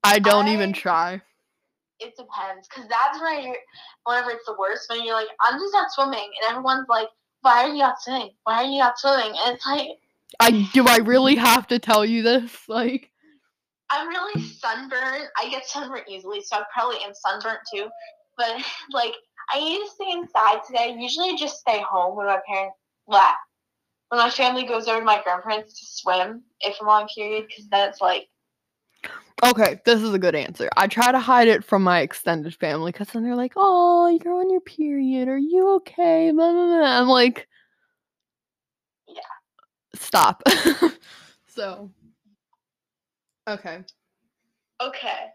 I 0.04 0.20
don't 0.20 0.48
even 0.48 0.74
try. 0.74 1.22
it 2.00 2.16
depends 2.18 2.68
because 2.68 2.90
that's 2.90 3.22
when 3.22 3.44
you're 3.44 3.56
whenever 4.06 4.32
it's 4.32 4.46
the 4.46 4.56
worst 4.58 4.90
when 4.90 5.06
you're 5.06 5.14
like 5.14 5.28
i'm 5.42 5.60
just 5.60 5.74
not 5.74 5.92
swimming 5.92 6.18
and 6.42 6.50
everyone's 6.50 6.88
like 6.90 7.08
why 7.42 7.64
are 7.64 7.70
you 7.70 7.78
not 7.78 8.02
swimming 8.02 8.32
why 8.44 8.64
are 8.64 8.66
you 8.66 8.80
not 8.80 8.98
swimming 8.98 9.32
and 9.46 9.56
it's 9.56 9.66
like 9.68 9.90
I 10.40 10.68
do. 10.74 10.88
I 10.88 10.98
really 10.98 11.36
have 11.36 11.68
to 11.68 11.78
tell 11.78 12.06
you 12.06 12.24
this. 12.24 12.58
Like, 12.68 13.12
i'm 13.92 14.08
really 14.08 14.42
sunburned 14.42 15.28
i 15.38 15.50
get 15.50 15.66
sunburned 15.68 16.06
easily 16.10 16.42
so 16.42 16.56
i 16.56 16.64
probably 16.74 16.98
am 17.06 17.14
sunburnt 17.14 17.60
too 17.72 17.88
but 18.42 18.64
like 18.92 19.14
i 19.54 19.60
need 19.60 19.80
to 19.80 19.90
stay 19.90 20.12
inside 20.12 20.62
today 20.66 20.96
usually 20.98 21.30
I 21.30 21.36
just 21.38 21.60
stay 21.60 21.82
home 21.82 22.16
when 22.16 22.28
my 22.28 22.40
parents 22.48 22.76
well, 23.08 23.34
when 24.10 24.20
my 24.20 24.30
family 24.30 24.66
goes 24.66 24.88
over 24.88 25.00
to 25.00 25.06
my 25.06 25.22
grandparents 25.24 25.80
to 25.80 25.86
swim 25.86 26.44
if 26.62 26.78
i'm 26.82 26.88
on 26.88 27.08
period 27.16 27.46
because 27.48 27.68
then 27.70 27.90
it's 27.90 28.02
like 28.02 28.28
okay, 29.44 29.82
this 29.86 30.04
is 30.04 30.14
a 30.14 30.20
good 30.20 30.36
answer. 30.36 30.70
I 30.78 30.86
try 30.86 31.12
to 31.12 31.18
hide 31.18 31.48
it 31.48 31.64
from 31.64 31.82
my 31.82 32.02
extended 32.02 32.54
family 32.54 32.92
because 32.92 33.08
then 33.08 33.24
they're 33.24 33.36
like, 33.36 33.54
"Oh, 33.56 34.08
you're 34.24 34.36
on 34.36 34.52
your 34.52 34.62
period. 34.62 35.28
Are 35.28 35.36
you 35.36 35.78
okay?" 35.78 36.30
Blah, 36.30 36.52
blah, 36.52 36.68
blah. 36.68 37.00
I'm 37.00 37.08
like, 37.08 37.48
Yeah. 39.08 39.22
stop. 39.96 40.44
so, 41.48 41.90
okay. 43.48 43.84
okay 44.80 45.32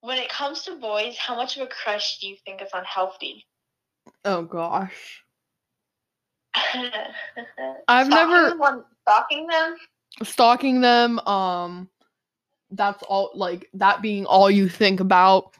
when 0.00 0.18
it 0.18 0.28
comes 0.28 0.62
to 0.62 0.76
boys 0.76 1.16
how 1.16 1.34
much 1.36 1.56
of 1.56 1.62
a 1.62 1.66
crush 1.66 2.18
do 2.20 2.28
you 2.28 2.36
think 2.44 2.62
is 2.62 2.68
unhealthy? 2.72 3.46
Oh 4.24 4.42
gosh. 4.42 5.22
I've 7.88 8.06
Stalking 8.06 8.10
never- 8.10 8.56
them 8.58 8.84
stalking 9.02 9.46
them. 9.46 9.76
stalking 10.22 10.80
them 10.80 11.18
um 11.20 11.88
that's 12.70 13.02
all 13.04 13.30
like 13.34 13.68
that 13.74 14.02
being 14.02 14.26
all 14.26 14.50
you 14.50 14.68
think 14.68 15.00
about. 15.00 15.54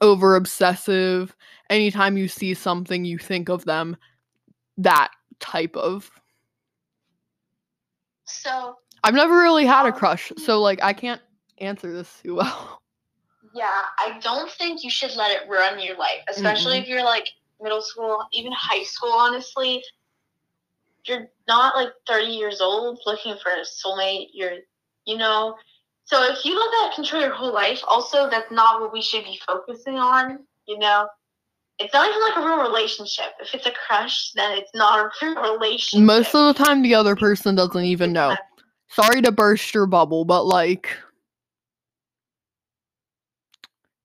Over 0.00 0.34
obsessive. 0.36 1.34
Anytime 1.70 2.16
you 2.18 2.28
see 2.28 2.52
something 2.52 3.04
you 3.04 3.16
think 3.16 3.48
of 3.48 3.64
them. 3.64 3.96
That 4.76 5.10
type 5.40 5.76
of. 5.76 6.10
So 8.26 8.76
i've 9.04 9.14
never 9.14 9.36
really 9.36 9.66
had 9.66 9.84
a 9.86 9.92
crush 9.92 10.32
so 10.38 10.60
like 10.62 10.82
i 10.82 10.92
can't 10.94 11.20
answer 11.58 11.92
this 11.92 12.20
too 12.22 12.34
well 12.36 12.80
yeah, 13.54 13.82
I 13.98 14.18
don't 14.20 14.50
think 14.50 14.82
you 14.82 14.90
should 14.90 15.14
let 15.14 15.30
it 15.30 15.48
run 15.48 15.80
your 15.80 15.96
life, 15.96 16.22
especially 16.28 16.74
mm-hmm. 16.74 16.82
if 16.82 16.88
you're 16.88 17.04
like 17.04 17.28
middle 17.62 17.80
school, 17.80 18.24
even 18.32 18.52
high 18.52 18.82
school. 18.82 19.12
Honestly, 19.12 19.82
you're 21.04 21.28
not 21.46 21.76
like 21.76 21.90
30 22.08 22.26
years 22.26 22.60
old 22.60 22.98
looking 23.06 23.36
for 23.40 23.52
a 23.52 23.62
soulmate. 23.62 24.28
You're, 24.32 24.56
you 25.06 25.16
know. 25.16 25.54
So 26.04 26.22
if 26.24 26.44
you 26.44 26.58
let 26.58 26.70
that 26.82 26.92
control 26.96 27.22
your 27.22 27.32
whole 27.32 27.54
life, 27.54 27.80
also 27.86 28.28
that's 28.28 28.50
not 28.50 28.80
what 28.80 28.92
we 28.92 29.00
should 29.00 29.24
be 29.24 29.38
focusing 29.46 29.96
on. 29.96 30.40
You 30.66 30.78
know. 30.78 31.08
It's 31.78 31.92
not 31.92 32.08
even 32.08 32.20
like 32.20 32.36
a 32.36 32.40
real 32.40 32.62
relationship. 32.62 33.32
If 33.40 33.52
it's 33.52 33.66
a 33.66 33.72
crush, 33.72 34.30
then 34.32 34.56
it's 34.56 34.70
not 34.74 34.98
a 35.00 35.10
real 35.24 35.54
relationship. 35.54 36.06
most 36.06 36.34
of 36.34 36.54
the 36.54 36.64
time 36.64 36.82
the 36.82 36.94
other 36.94 37.16
person 37.16 37.54
doesn't 37.56 37.84
even 37.84 38.12
know 38.12 38.36
sorry 38.88 39.20
to 39.22 39.32
burst 39.32 39.74
your 39.74 39.86
bubble 39.86 40.24
but 40.24 40.44
like 40.44 40.88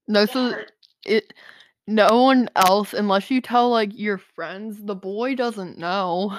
most 0.09 0.33
so 0.33 0.53
it 1.05 1.33
no 1.87 2.23
one 2.23 2.49
else 2.55 2.93
unless 2.93 3.31
you 3.31 3.39
tell 3.39 3.69
like 3.69 3.97
your 3.97 4.17
friends 4.17 4.83
the 4.83 4.95
boy 4.95 5.35
doesn't 5.35 5.77
know 5.77 6.37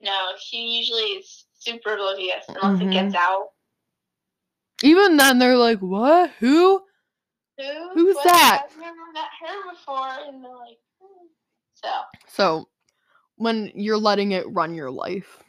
No, 0.00 0.32
he 0.50 0.76
usually 0.76 1.00
is 1.18 1.46
super 1.58 1.94
oblivious 1.94 2.44
unless 2.48 2.78
Mhm. 2.80 2.88
it 2.88 2.92
gets 2.92 3.14
out. 3.14 3.48
even 4.82 5.16
then 5.16 5.38
they're 5.38 5.56
like 5.56 5.78
what 5.80 6.30
who 6.40 6.82
Who? 7.56 7.90
Who's 7.94 8.16
What? 8.16 8.24
that? 8.24 8.66
I've 8.68 8.76
never 8.78 9.12
met 9.12 9.28
her 9.40 9.70
before, 9.70 10.08
and 10.26 10.44
they're 10.44 10.56
like, 10.56 10.78
hmm. 11.00 11.26
so 11.74 11.88
so 12.26 12.68
when 13.36 13.70
you're 13.74 13.96
letting 13.96 14.32
it 14.32 14.44
run 14.52 14.74
your 14.74 14.90
life 14.90 15.42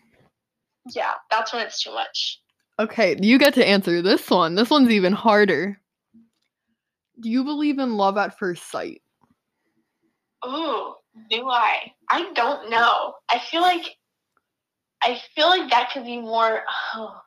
yeah, 0.93 1.13
that's 1.31 1.51
when 1.51 1.65
it's 1.65 1.81
too 1.83 1.91
much. 1.91 2.41
okay 2.79 3.17
you 3.21 3.37
get 3.39 3.55
to 3.55 3.65
answer 3.67 4.01
this 4.01 4.29
one 4.29 4.53
this 4.55 4.69
one's 4.69 4.91
even 4.91 5.13
harder 5.13 5.79
do 7.19 7.29
you 7.29 7.43
believe 7.43 7.79
in 7.79 7.95
love 7.95 8.17
at 8.17 8.37
first 8.37 8.69
sight 8.69 9.01
Ooh, 10.45 10.95
do 11.29 11.49
I? 11.49 11.91
I 12.09 12.31
don't 12.33 12.69
know. 12.69 13.15
I 13.29 13.39
feel 13.39 13.61
like, 13.61 13.97
I 15.01 15.19
feel 15.35 15.49
like 15.49 15.69
that 15.69 15.91
could 15.91 16.05
be 16.05 16.19
more. 16.19 16.63
Oh, 16.93 17.19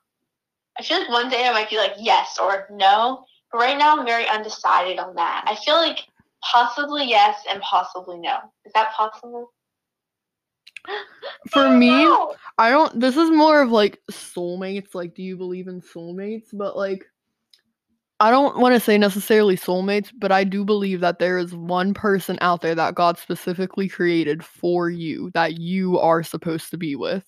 I 0.79 0.83
feel 0.83 1.01
like 1.01 1.09
one 1.09 1.29
day 1.29 1.47
I 1.47 1.53
might 1.53 1.71
be 1.71 1.77
like 1.77 1.95
yes 1.99 2.39
or 2.41 2.69
no, 2.71 3.25
but 3.51 3.59
right 3.59 3.79
now 3.79 3.99
I'm 3.99 4.07
very 4.07 4.29
undecided 4.29 4.99
on 4.99 5.15
that. 5.17 5.45
I 5.47 5.57
feel 5.57 5.77
like 5.77 5.99
possibly 6.43 7.09
yes 7.09 7.43
and 7.51 7.61
possibly 7.63 8.19
no. 8.19 8.39
Is 8.65 8.73
that 8.75 8.93
possible? 8.93 9.53
For 11.51 11.71
me, 11.77 12.05
know. 12.05 12.35
I 12.59 12.71
don't. 12.71 13.01
This 13.01 13.17
is 13.17 13.31
more 13.31 13.63
of 13.63 13.71
like 13.71 14.01
soulmates. 14.11 14.95
Like, 14.95 15.15
do 15.15 15.23
you 15.23 15.37
believe 15.37 15.67
in 15.67 15.81
soulmates? 15.81 16.49
But 16.53 16.77
like, 16.77 17.07
I 18.21 18.31
don't 18.31 18.59
want 18.59 18.75
to 18.75 18.81
say 18.81 18.99
necessarily 18.99 19.57
soulmates, 19.57 20.11
but 20.17 20.33
I 20.33 20.43
do 20.43 20.65
believe 20.65 21.01
that 21.01 21.21
there 21.21 21.39
is 21.39 21.55
one 21.55 21.95
person 21.95 22.37
out 22.41 22.61
there 22.63 22.75
that 22.75 22.97
God 22.97 23.17
specifically 23.17 23.89
created 23.89 24.45
for 24.45 24.91
you 24.91 25.31
that 25.35 25.59
you 25.61 25.99
are 26.01 26.25
supposed 26.25 26.71
to 26.73 26.77
be 26.77 26.97
with. 26.97 27.25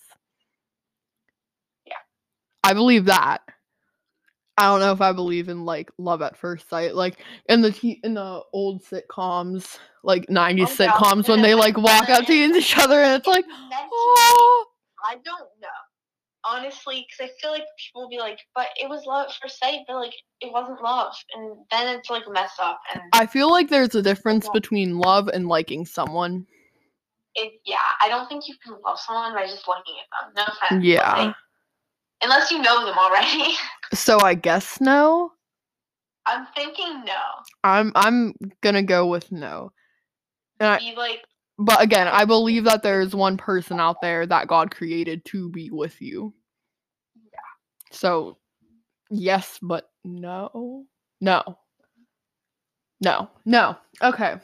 Yeah. 1.86 1.94
I 2.64 2.74
believe 2.74 3.04
that. 3.04 3.40
I 4.58 4.64
don't 4.64 4.80
know 4.80 4.92
if 4.92 5.00
I 5.00 5.12
believe 5.12 5.48
in 5.48 5.64
like 5.64 5.90
love 5.96 6.22
at 6.22 6.36
first 6.36 6.68
sight, 6.68 6.94
like 6.94 7.24
in 7.48 7.62
the 7.62 7.70
t- 7.70 8.00
in 8.02 8.14
the 8.14 8.42
old 8.52 8.82
sitcoms, 8.84 9.78
like 10.02 10.26
'90s 10.26 10.62
Oh, 10.62 10.84
sitcoms, 10.86 11.28
when 11.28 11.40
they 11.40 11.54
like 11.54 11.78
walk 11.78 12.10
up 12.10 12.26
to 12.26 12.32
each 12.32 12.76
other 12.76 13.00
and 13.00 13.14
it's 13.14 13.26
like, 13.28 13.44
It's 13.44 13.48
meant 13.48 13.70
to 13.70 13.76
be. 13.76 13.88
oh. 13.92 14.66
I 15.08 15.14
don't 15.14 15.48
know. 15.62 15.68
Honestly, 16.44 17.06
because 17.06 17.30
I 17.30 17.40
feel 17.40 17.50
like 17.52 17.64
people 17.86 18.02
will 18.02 18.08
be 18.08 18.18
like, 18.18 18.38
but 18.54 18.68
it 18.80 18.88
was 18.88 19.04
love 19.06 19.26
at 19.28 19.34
first 19.42 19.58
sight, 19.58 19.80
but 19.86 19.96
like 19.96 20.14
it 20.40 20.50
wasn't 20.52 20.80
love. 20.82 21.12
And 21.34 21.56
then 21.70 21.96
it's 21.98 22.08
like 22.10 22.22
mess 22.30 22.52
up. 22.60 22.80
And 22.94 23.02
I 23.12 23.26
feel 23.26 23.50
like 23.50 23.68
there's 23.68 23.94
a 23.94 24.02
difference 24.02 24.46
Yeah. 24.46 24.52
between 24.54 24.98
love 24.98 25.28
and 25.28 25.48
liking 25.48 25.84
someone. 25.86 26.46
it, 27.36 27.52
yeah, 27.64 27.76
I 28.02 28.08
don't 28.08 28.26
think 28.28 28.48
you 28.48 28.54
can 28.64 28.76
love 28.84 28.98
someone 28.98 29.34
by 29.34 29.46
just 29.46 29.68
looking 29.68 29.94
at 30.00 30.34
them. 30.34 30.34
No 30.36 30.44
offense. 30.52 30.84
Yeah. 30.84 31.14
like, 31.26 31.34
unless 32.22 32.50
you 32.50 32.60
know 32.60 32.84
them 32.86 32.96
already. 32.98 33.54
So 33.92 34.20
I 34.20 34.34
guess 34.34 34.80
no. 34.80 35.32
I'm 36.26 36.46
thinking 36.54 37.04
no. 37.04 37.20
I'm 37.64 37.90
I'm 37.96 38.34
gonna 38.62 38.82
go 38.84 39.06
with 39.06 39.32
no. 39.32 39.72
And 40.60 40.68
I, 40.68 40.78
Be 40.78 40.94
like, 40.96 41.22
but 41.60 41.82
again, 41.82 42.08
I 42.08 42.24
believe 42.24 42.64
that 42.64 42.82
there's 42.82 43.14
one 43.14 43.36
person 43.36 43.78
out 43.78 44.00
there 44.00 44.26
that 44.26 44.48
God 44.48 44.74
created 44.74 45.24
to 45.26 45.48
be 45.50 45.70
with 45.70 46.00
you. 46.00 46.32
Yeah. 47.32 47.38
So 47.92 48.38
yes, 49.10 49.58
but 49.60 49.90
no. 50.04 50.86
No. 51.20 51.58
No. 53.02 53.28
No. 53.44 53.76
Okay. 54.02 54.36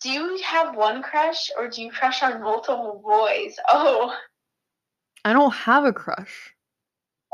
do 0.00 0.10
you 0.10 0.38
have 0.44 0.76
one 0.76 1.02
crush 1.02 1.50
or 1.58 1.68
do 1.68 1.82
you 1.82 1.90
crush 1.90 2.22
on 2.22 2.40
multiple 2.40 3.02
boys? 3.04 3.56
Oh, 3.68 4.16
I 5.24 5.32
don't 5.32 5.52
have 5.52 5.84
a 5.84 5.92
crush. 5.92 6.54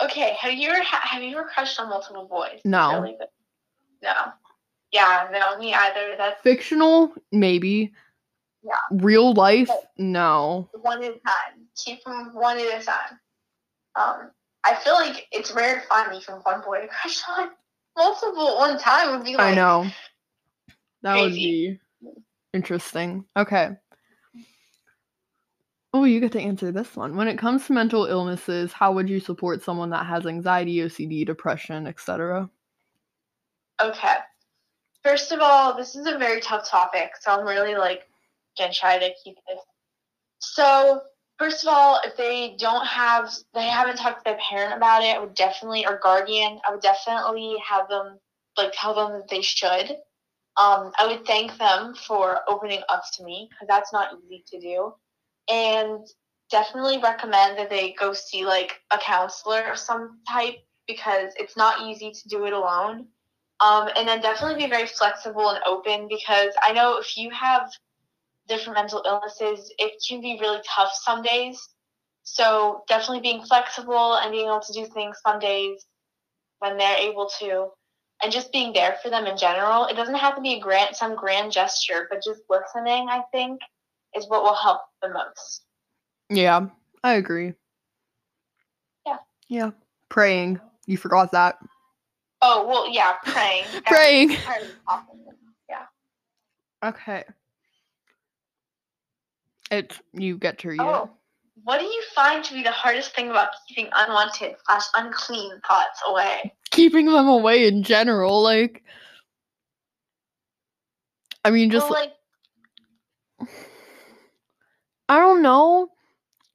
okay. 0.02 0.34
Have 0.40 0.54
you 0.54 0.70
ever 0.70 0.82
ha- 0.82 1.02
have 1.04 1.22
you 1.22 1.36
ever 1.36 1.46
crushed 1.52 1.78
on 1.78 1.90
multiple 1.90 2.26
boys? 2.26 2.60
No. 2.64 3.00
Really? 3.00 3.16
No. 4.02 4.14
Yeah, 4.90 5.28
no, 5.32 5.58
me 5.58 5.74
either. 5.74 6.14
That's 6.16 6.40
Fictional, 6.42 7.12
maybe. 7.32 7.92
Yeah. 8.64 8.76
Real 8.90 9.34
life, 9.34 9.68
Okay. 9.68 9.80
no. 9.98 10.70
one 10.80 11.02
at 11.04 11.10
a 11.10 11.18
time. 11.20 11.68
Keep 11.84 12.02
them 12.04 12.30
one 12.34 12.58
at 12.58 12.82
a 12.82 12.84
time. 12.84 13.20
Um, 13.96 14.30
I 14.64 14.74
feel 14.74 14.94
like 14.94 15.26
it's 15.32 15.52
rare 15.52 15.80
to 15.80 15.86
find 15.86 16.10
me 16.10 16.20
from 16.20 16.40
one 16.40 16.62
boy 16.62 16.80
to 16.80 16.88
crush 16.88 17.20
on. 17.36 17.50
Multiple 17.96 18.48
at 18.48 18.56
one 18.56 18.78
time 18.78 19.10
would 19.12 19.24
be 19.24 19.36
like 19.36 19.52
I 19.52 19.54
know. 19.54 19.86
That 21.02 21.20
would 21.20 21.34
be 21.34 21.78
interesting. 22.54 23.24
Okay. 23.36 23.76
Oh, 25.92 26.02
you 26.04 26.18
get 26.18 26.32
to 26.32 26.40
answer 26.40 26.72
this 26.72 26.96
one. 26.96 27.14
When 27.14 27.28
it 27.28 27.38
comes 27.38 27.66
to 27.66 27.72
mental 27.72 28.06
illnesses, 28.06 28.72
how 28.72 28.90
would 28.92 29.08
you 29.08 29.20
support 29.20 29.62
someone 29.62 29.90
that 29.90 30.06
has 30.06 30.26
anxiety, 30.26 30.78
OCD, 30.78 31.24
depression, 31.24 31.86
etc.? 31.86 32.50
Okay. 33.80 34.14
First 35.04 35.30
of 35.30 35.40
all, 35.40 35.76
this 35.76 35.94
is 35.94 36.06
a 36.06 36.18
very 36.18 36.40
tough 36.40 36.68
topic, 36.68 37.12
so 37.20 37.30
I'm 37.30 37.46
really 37.46 37.76
like 37.76 38.08
gonna 38.58 38.72
try 38.72 38.98
to 38.98 39.14
keep 39.24 39.36
this. 39.48 39.60
So, 40.40 41.02
first 41.38 41.64
of 41.64 41.68
all, 41.72 42.00
if 42.04 42.16
they 42.16 42.56
don't 42.58 42.86
have, 42.86 43.32
they 43.54 43.64
haven't 43.68 43.96
talked 43.96 44.24
to 44.24 44.30
their 44.32 44.38
parent 44.50 44.74
about 44.74 45.02
it, 45.02 45.16
I 45.16 45.18
would 45.20 45.34
definitely, 45.34 45.86
or 45.86 45.98
guardian, 46.02 46.60
I 46.66 46.72
would 46.72 46.82
definitely 46.82 47.56
have 47.68 47.88
them 47.88 48.18
like 48.56 48.72
tell 48.74 48.94
them 48.94 49.12
that 49.12 49.28
they 49.28 49.42
should. 49.42 49.96
um, 50.56 50.92
I 50.98 51.06
would 51.08 51.26
thank 51.26 51.58
them 51.58 51.94
for 51.94 52.40
opening 52.48 52.82
up 52.88 53.02
to 53.14 53.24
me 53.24 53.48
because 53.50 53.68
that's 53.68 53.92
not 53.92 54.10
easy 54.24 54.44
to 54.52 54.60
do. 54.60 54.94
And 55.50 56.06
definitely 56.50 56.98
recommend 56.98 57.58
that 57.58 57.70
they 57.70 57.92
go 57.94 58.12
see 58.12 58.44
like 58.44 58.80
a 58.92 58.98
counselor 58.98 59.62
of 59.72 59.78
some 59.78 60.20
type 60.28 60.56
because 60.86 61.32
it's 61.36 61.56
not 61.56 61.82
easy 61.88 62.12
to 62.12 62.28
do 62.28 62.44
it 62.46 62.52
alone. 62.52 63.06
Um, 63.60 63.88
and 63.96 64.06
then 64.06 64.20
definitely 64.20 64.62
be 64.64 64.70
very 64.70 64.86
flexible 64.86 65.50
and 65.50 65.60
open 65.66 66.08
because 66.08 66.54
I 66.62 66.72
know 66.72 66.98
if 66.98 67.16
you 67.16 67.30
have 67.30 67.70
different 68.48 68.76
mental 68.78 69.02
illnesses, 69.06 69.72
it 69.78 69.92
can 70.06 70.20
be 70.20 70.38
really 70.40 70.60
tough 70.68 70.90
some 70.92 71.22
days. 71.22 71.58
So 72.22 72.82
definitely 72.88 73.20
being 73.20 73.44
flexible 73.44 74.14
and 74.16 74.32
being 74.32 74.46
able 74.46 74.60
to 74.60 74.72
do 74.72 74.86
things 74.86 75.18
some 75.24 75.38
days 75.38 75.84
when 76.58 76.78
they're 76.78 76.98
able 76.98 77.30
to, 77.40 77.68
and 78.22 78.32
just 78.32 78.52
being 78.52 78.72
there 78.72 78.96
for 79.02 79.10
them 79.10 79.26
in 79.26 79.36
general. 79.36 79.86
It 79.86 79.94
doesn't 79.94 80.14
have 80.14 80.36
to 80.36 80.40
be 80.40 80.54
a 80.54 80.60
grand, 80.60 80.96
some 80.96 81.14
grand 81.14 81.52
gesture, 81.52 82.06
but 82.08 82.22
just 82.24 82.40
listening, 82.48 83.08
I 83.10 83.22
think, 83.32 83.60
is 84.16 84.26
what 84.28 84.42
will 84.42 84.54
help 84.54 84.80
the 85.02 85.10
most. 85.10 85.64
Yeah, 86.30 86.68
I 87.02 87.14
agree. 87.14 87.52
Yeah. 89.06 89.18
Yeah. 89.48 89.70
Praying. 90.08 90.60
You 90.86 90.96
forgot 90.96 91.32
that. 91.32 91.58
Oh 92.40 92.66
well, 92.66 92.90
yeah, 92.90 93.12
praying. 93.24 93.64
Praying. 93.86 94.36
part 94.36 94.62
of 94.62 94.68
the 94.68 94.74
topic. 94.88 95.16
Yeah. 95.68 95.86
Okay. 96.84 97.24
It's 99.70 99.98
you 100.12 100.38
get 100.38 100.58
to 100.60 100.68
read 100.68 100.80
it. 100.80 100.84
Oh, 100.84 101.10
what 101.62 101.80
do 101.80 101.86
you 101.86 102.02
find 102.14 102.44
to 102.44 102.54
be 102.54 102.62
the 102.62 102.70
hardest 102.70 103.14
thing 103.14 103.30
about 103.30 103.48
keeping 103.66 103.88
unwanted 103.94 104.56
slash 104.66 104.84
unclean 104.96 105.60
thoughts 105.66 106.02
away? 106.06 106.52
Keeping 106.70 107.06
them 107.06 107.28
away 107.28 107.66
in 107.66 107.82
general, 107.82 108.42
like 108.42 108.82
I 111.44 111.50
mean 111.50 111.70
just 111.70 111.88
well, 111.88 112.00
like 113.40 113.48
I 115.08 115.18
don't 115.18 115.42
know. 115.42 115.88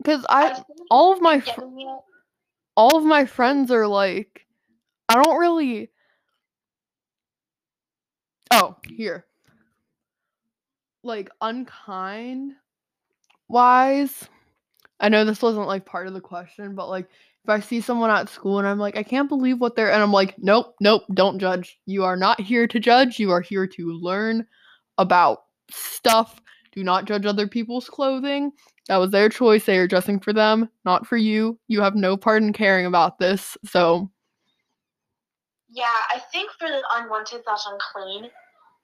Cause 0.05 0.25
I 0.29 0.51
I 0.51 0.63
all 0.89 1.13
of 1.13 1.21
my 1.21 1.39
fr- 1.39 1.61
all 2.75 2.97
of 2.97 3.03
my 3.03 3.25
friends 3.25 3.71
are 3.71 3.87
like 3.87 4.45
I 5.09 5.21
don't 5.21 5.37
really 5.37 5.89
Oh, 8.51 8.77
here. 8.87 9.25
Like 11.03 11.29
unkind 11.39 12.53
wise. 13.49 14.29
I 14.99 15.09
know 15.09 15.25
this 15.25 15.41
wasn't 15.41 15.67
like 15.67 15.85
part 15.85 16.07
of 16.07 16.13
the 16.13 16.21
question, 16.21 16.75
but 16.75 16.89
like 16.89 17.07
if 17.43 17.49
I 17.49 17.59
see 17.59 17.81
someone 17.81 18.09
at 18.09 18.29
school 18.29 18.59
and 18.59 18.67
I'm 18.67 18.79
like, 18.79 18.97
I 18.97 19.03
can't 19.03 19.29
believe 19.29 19.59
what 19.59 19.75
they're 19.75 19.91
and 19.91 20.01
I'm 20.01 20.11
like, 20.11 20.35
nope, 20.37 20.75
nope, 20.81 21.03
don't 21.13 21.39
judge. 21.39 21.79
You 21.85 22.03
are 22.03 22.17
not 22.17 22.39
here 22.39 22.67
to 22.67 22.79
judge. 22.79 23.19
You 23.19 23.31
are 23.31 23.41
here 23.41 23.65
to 23.67 23.91
learn 23.91 24.45
about 24.97 25.43
stuff. 25.71 26.41
Do 26.73 26.83
not 26.83 27.05
judge 27.05 27.25
other 27.25 27.47
people's 27.47 27.89
clothing. 27.89 28.51
That 28.87 28.97
was 28.97 29.11
their 29.11 29.29
choice. 29.29 29.65
They 29.65 29.77
are 29.77 29.87
dressing 29.87 30.19
for 30.19 30.33
them, 30.33 30.69
not 30.83 31.07
for 31.07 31.17
you. 31.17 31.57
You 31.67 31.81
have 31.81 31.95
no 31.95 32.17
part 32.17 32.43
in 32.43 32.53
caring 32.53 32.85
about 32.85 33.19
this. 33.19 33.57
So 33.65 34.11
Yeah, 35.69 35.85
I 36.13 36.19
think 36.31 36.51
for 36.59 36.67
the 36.67 36.81
unwanted 36.95 37.43
slash 37.43 37.63
unclean, 37.67 38.29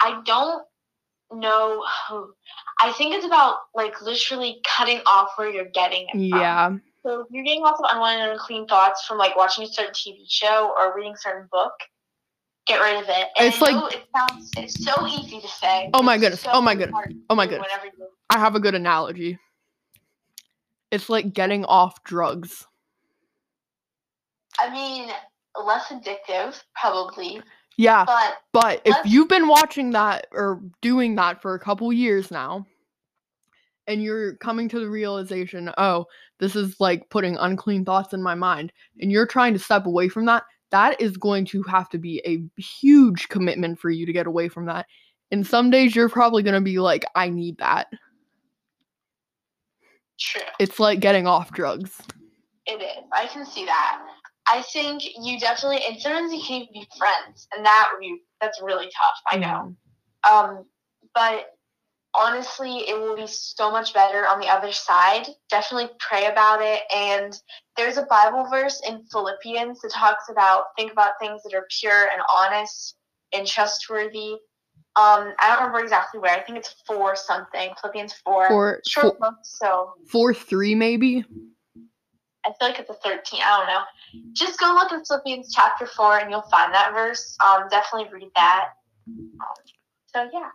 I 0.02 0.22
don't 0.26 0.64
know. 1.34 1.84
Who, 2.10 2.34
I 2.82 2.92
think 2.94 3.16
it's 3.16 3.26
about 3.26 3.58
like 3.74 4.02
literally 4.02 4.60
cutting 4.66 5.02
off 5.06 5.30
where 5.38 5.50
you're 5.50 5.70
getting 5.74 6.04
it 6.04 6.12
from. 6.12 6.20
yeah. 6.22 6.72
So 7.04 7.22
if 7.22 7.28
you're 7.30 7.44
getting 7.44 7.62
lots 7.62 7.80
of 7.80 7.86
unwanted 7.90 8.24
and 8.24 8.32
unclean 8.32 8.68
thoughts 8.68 9.06
from 9.06 9.18
like 9.20 9.36
watching 9.36 9.64
a 9.64 9.68
certain 9.68 9.94
TV 9.94 10.26
show 10.28 10.74
or 10.78 10.96
reading 10.96 11.14
a 11.14 11.18
certain 11.18 11.48
book, 11.52 11.72
get 12.66 12.78
rid 12.82 12.96
of 13.02 13.08
it. 13.08 13.28
And 13.38 13.48
It's 13.48 13.62
I 13.62 13.72
like- 13.72 13.94
it 13.94 14.04
sounds 14.16 14.50
it's 14.58 14.84
so 14.84 15.06
easy 15.08 15.40
to 15.40 15.48
say. 15.48 15.90
Oh 15.94 16.02
my 16.02 16.18
goodness, 16.18 16.42
so 16.42 16.50
oh 16.52 16.62
my 16.62 16.74
goodness, 16.74 17.00
oh 17.30 17.36
my 17.36 17.46
goodness. 17.46 17.68
I 18.32 18.40
have 18.40 18.56
a 18.56 18.60
good 18.60 18.74
analogy. 18.74 19.38
It's 20.92 21.08
like 21.10 21.32
getting 21.34 21.64
off 21.66 22.04
drugs. 22.04 22.66
I 24.60 24.72
mean, 24.72 25.10
less 25.64 25.86
addictive, 25.90 26.60
probably, 26.80 27.42
Yeah, 27.78 28.06
but 28.06 28.38
but 28.54 28.82
if 28.86 28.96
let's- 28.96 29.10
you've 29.10 29.28
been 29.28 29.48
watching 29.48 29.92
that 29.92 30.28
or 30.32 30.62
doing 30.82 31.16
that 31.16 31.42
for 31.42 31.56
a 31.56 31.60
couple 31.60 31.92
years 31.92 32.32
now, 32.32 32.66
and 33.88 34.02
you're 34.02 34.36
coming 34.38 34.70
to 34.70 34.80
the 34.80 34.90
realization, 34.90 35.72
oh, 35.78 36.06
this 36.40 36.56
is 36.56 36.80
like 36.80 37.10
putting 37.10 37.36
unclean 37.38 37.86
thoughts 37.86 38.14
in 38.14 38.24
my 38.24 38.36
mind, 38.36 38.72
and 39.00 39.12
you're 39.12 39.28
trying 39.28 39.54
to 39.54 39.60
step 39.60 39.86
away 39.86 40.08
from 40.10 40.26
that, 40.26 40.44
that 40.72 41.00
is 41.02 41.18
going 41.18 41.46
to 41.46 41.64
have 41.64 41.90
to 41.90 41.98
be 41.98 42.22
a 42.26 42.62
huge 42.62 43.30
commitment 43.30 43.80
for 43.80 43.90
you 43.90 44.06
to 44.06 44.14
get 44.14 44.28
away 44.28 44.48
from 44.48 44.66
that. 44.66 44.86
And 45.32 45.46
some 45.46 45.70
days 45.70 45.96
you're 45.96 46.10
probably 46.10 46.44
going 46.44 46.56
to 46.56 46.62
be 46.62 46.80
like, 46.80 47.04
I 47.16 47.30
need 47.30 47.58
that. 47.58 47.88
true. 50.20 50.42
It's 50.60 50.80
like 50.80 51.00
getting 51.00 51.28
off 51.28 51.52
drugs. 51.52 52.02
It 52.66 52.82
is. 52.82 53.04
I 53.12 53.28
can 53.28 53.46
see 53.46 53.66
that. 53.66 54.02
I 54.48 54.62
think 54.62 55.04
you 55.20 55.40
definitely, 55.40 55.82
and 55.88 56.00
sometimes 56.00 56.32
you 56.32 56.42
can't 56.42 56.72
be 56.72 56.88
friends, 56.98 57.48
and 57.56 57.66
that 57.66 57.90
would 57.92 58.00
be 58.00 58.20
that's 58.40 58.62
really 58.62 58.86
tough. 58.86 59.22
I 59.32 59.38
know. 59.38 59.76
Um, 60.30 60.66
but 61.14 61.48
honestly, 62.18 62.88
it 62.88 63.00
will 63.00 63.16
be 63.16 63.28
so 63.28 63.72
much 63.72 63.94
better 63.94 64.28
on 64.28 64.40
the 64.40 64.48
other 64.48 64.72
side. 64.72 65.28
Definitely 65.50 65.90
pray 66.00 66.28
about 66.28 66.62
it. 66.62 66.82
And 66.96 67.38
there's 67.76 67.98
a 67.98 68.04
Bible 68.04 68.48
verse 68.50 68.82
in 68.88 69.04
Philippians 69.12 69.82
that 69.82 69.92
talks 69.92 70.30
about 70.30 70.66
think 70.78 70.92
about 70.92 71.14
things 71.20 71.42
that 71.44 71.54
are 71.54 71.68
pure 71.80 72.04
and 72.12 72.22
honest 72.34 72.96
and 73.34 73.46
trustworthy. 73.48 74.36
Um, 74.98 75.34
I 75.40 75.50
don't 75.50 75.58
remember 75.60 75.80
exactly 75.80 76.20
where. 76.20 76.32
I 76.32 76.42
think 76.42 76.58
it's 76.58 76.74
four 76.88 77.16
something. 77.16 77.72
Philippians 77.82 78.14
four. 78.24 78.48
Four, 78.48 78.82
Short 78.88 79.18
four, 79.18 79.30
book, 79.30 79.40
so 79.44 79.94
four, 80.08 80.34
three, 80.34 80.74
maybe. 80.74 81.26
I 82.46 82.52
feel 82.60 82.70
like 82.70 82.80
it's 82.80 82.90
a 82.90 82.94
13. 82.94 83.42
I 83.44 83.58
don't 83.58 83.68
know. 83.68 83.82
Just 84.34 84.60
go 84.60 84.68
look 84.74 84.92
at 84.92 85.08
Philippians 85.08 85.54
chapter 85.54 85.86
4 85.88 86.20
and 86.20 86.30
you'll 86.32 86.42
find 86.44 86.74
that 86.74 86.94
verse. 86.94 87.36
Um, 87.46 87.68
definitely 87.70 88.10
read 88.14 88.30
that. 88.36 88.70
Um, 89.08 89.32
so, 90.08 90.30
yeah. 90.32 90.50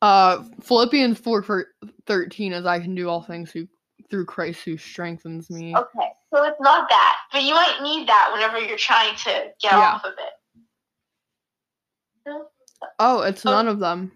Uh, 0.00 0.44
Philippians 0.62 1.18
four 1.18 1.42
for 1.42 1.68
thirteen, 2.06 2.52
as 2.52 2.66
I 2.66 2.78
can 2.78 2.94
do 2.94 3.08
all 3.08 3.20
things 3.20 3.50
who 3.50 3.66
through 4.10 4.26
Christ 4.26 4.62
who 4.64 4.76
strengthens 4.76 5.50
me. 5.50 5.74
Okay. 5.76 6.08
So 6.32 6.44
it's 6.44 6.60
not 6.60 6.88
that, 6.88 7.16
but 7.32 7.42
you 7.42 7.52
might 7.52 7.80
need 7.82 8.08
that 8.08 8.30
whenever 8.32 8.60
you're 8.60 8.78
trying 8.78 9.16
to 9.16 9.30
get 9.60 9.72
Yeah. 9.72 9.94
off 9.94 10.04
of 10.04 10.12
it. 12.26 12.42
Oh, 13.00 13.22
it's 13.22 13.44
Oh. 13.44 13.50
none 13.50 13.66
of 13.66 13.80
them. 13.80 14.12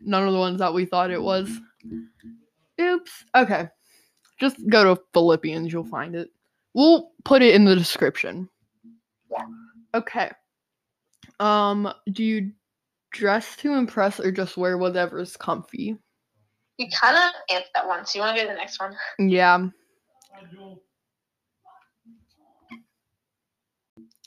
None 0.00 0.26
of 0.26 0.32
the 0.32 0.38
ones 0.38 0.58
that 0.60 0.72
we 0.72 0.86
thought 0.86 1.10
it 1.10 1.20
was. 1.22 1.50
Oops. 2.80 3.24
Okay. 3.34 3.68
Just 4.38 4.56
go 4.68 4.94
to 4.94 5.02
Philippians, 5.12 5.72
you'll 5.72 5.84
find 5.84 6.14
it. 6.14 6.30
We'll 6.74 7.10
put 7.24 7.42
it 7.42 7.54
in 7.54 7.64
the 7.64 7.74
description. 7.74 8.48
Yeah. 9.30 9.46
Okay. 9.94 10.30
Um, 11.40 11.92
do 12.10 12.22
you 12.22 12.52
dress 13.12 13.56
to 13.56 13.72
impress 13.72 14.20
or 14.20 14.30
just 14.30 14.56
wear 14.56 14.76
whatever's 14.76 15.36
comfy? 15.36 15.96
You 16.78 16.88
kind 16.90 17.16
of 17.16 17.32
answered 17.54 17.70
that 17.74 17.86
one, 17.88 18.04
so 18.04 18.18
you 18.18 18.22
want 18.22 18.36
to 18.36 18.42
go 18.42 18.48
to 18.48 18.52
the 18.52 18.58
next 18.58 18.78
one? 18.78 18.94
Yeah. 19.18 19.68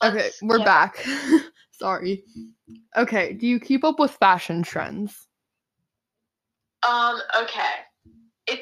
Okay, 0.04 0.30
we're 0.42 0.58
get- 0.58 0.66
back. 0.66 1.06
Sorry. 1.72 2.24
Okay, 2.98 3.34
do 3.34 3.48
you 3.48 3.60
keep 3.60 3.84
up 3.84 4.00
with 4.00 4.12
fashion 4.12 4.64
trends? 4.64 5.28
Um, 6.88 7.20
okay. 7.42 7.74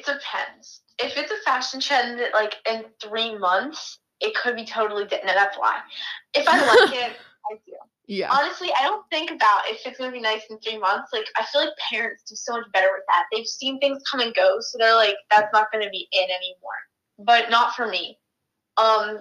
Depends. 0.08 0.80
If 0.98 1.16
it's 1.16 1.30
a 1.30 1.36
fashion 1.44 1.80
trend 1.80 2.18
that, 2.18 2.32
like, 2.32 2.56
in 2.68 2.84
three 3.00 3.36
months, 3.36 3.98
it 4.20 4.34
could 4.34 4.56
be 4.56 4.64
totally 4.64 5.04
different. 5.04 5.26
No, 5.26 5.34
that's 5.34 5.58
why. 5.58 5.80
If 6.34 6.48
I 6.48 6.58
like 6.58 6.94
it, 6.94 7.12
I 7.50 7.54
do. 7.66 7.72
Yeah. 8.06 8.30
Honestly, 8.32 8.70
I 8.78 8.84
don't 8.84 9.04
think 9.10 9.30
about 9.30 9.60
if 9.66 9.86
it's 9.86 9.98
gonna 9.98 10.10
be 10.10 10.20
nice 10.20 10.42
in 10.48 10.58
three 10.60 10.78
months. 10.78 11.10
Like, 11.12 11.26
I 11.36 11.44
feel 11.44 11.60
like 11.60 11.74
parents 11.92 12.22
do 12.26 12.34
so 12.34 12.54
much 12.54 12.64
better 12.72 12.88
with 12.92 13.04
that. 13.08 13.24
They've 13.30 13.46
seen 13.46 13.78
things 13.78 14.02
come 14.10 14.20
and 14.20 14.34
go, 14.34 14.56
so 14.60 14.78
they're 14.78 14.96
like, 14.96 15.16
that's 15.30 15.52
not 15.52 15.70
gonna 15.70 15.90
be 15.90 16.08
in 16.12 16.24
anymore. 16.24 16.80
But 17.18 17.50
not 17.50 17.74
for 17.74 17.86
me. 17.86 18.18
Um, 18.78 19.18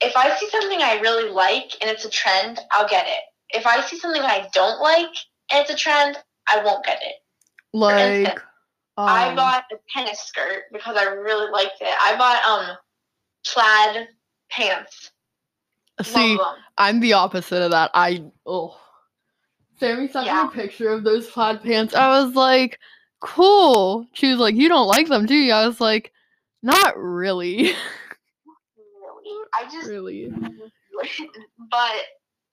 if 0.00 0.16
I 0.16 0.34
see 0.36 0.48
something 0.50 0.82
I 0.82 0.98
really 1.00 1.30
like 1.30 1.72
and 1.80 1.88
it's 1.88 2.04
a 2.04 2.10
trend, 2.10 2.58
I'll 2.72 2.88
get 2.88 3.06
it. 3.06 3.22
If 3.50 3.64
I 3.64 3.80
see 3.82 3.98
something 3.98 4.22
I 4.22 4.48
don't 4.52 4.80
like 4.80 5.14
and 5.52 5.60
it's 5.62 5.70
a 5.70 5.76
trend, 5.76 6.18
I 6.48 6.62
won't 6.64 6.84
get 6.84 6.98
it. 7.02 7.14
Like 7.72 8.24
instance, 8.24 8.40
I 8.96 9.28
um, 9.28 9.36
bought 9.36 9.64
a 9.72 9.76
tennis 9.92 10.20
skirt 10.20 10.64
because 10.72 10.96
I 10.96 11.04
really 11.04 11.50
liked 11.50 11.80
it. 11.80 11.94
I 12.02 12.16
bought 12.16 12.44
um 12.44 12.76
plaid 13.44 14.08
pants. 14.50 15.10
see 16.02 16.38
I'm 16.78 17.00
the 17.00 17.12
opposite 17.12 17.62
of 17.62 17.72
that. 17.72 17.90
I 17.94 18.24
oh 18.46 18.78
Sammy 19.78 20.08
sent 20.08 20.26
me 20.26 20.32
a 20.32 20.48
picture 20.48 20.90
of 20.90 21.04
those 21.04 21.28
plaid 21.28 21.62
pants. 21.62 21.94
I 21.94 22.20
was 22.20 22.34
like, 22.34 22.78
cool. 23.20 24.06
She 24.14 24.30
was 24.30 24.38
like, 24.38 24.54
You 24.54 24.68
don't 24.68 24.86
like 24.86 25.08
them, 25.08 25.26
do 25.26 25.34
you? 25.34 25.52
I 25.52 25.66
was 25.66 25.80
like, 25.80 26.12
not 26.62 26.96
really. 26.96 27.72
Really, 29.24 29.44
I 29.54 29.64
just 29.72 29.88
really. 29.88 30.30
but 31.70 31.92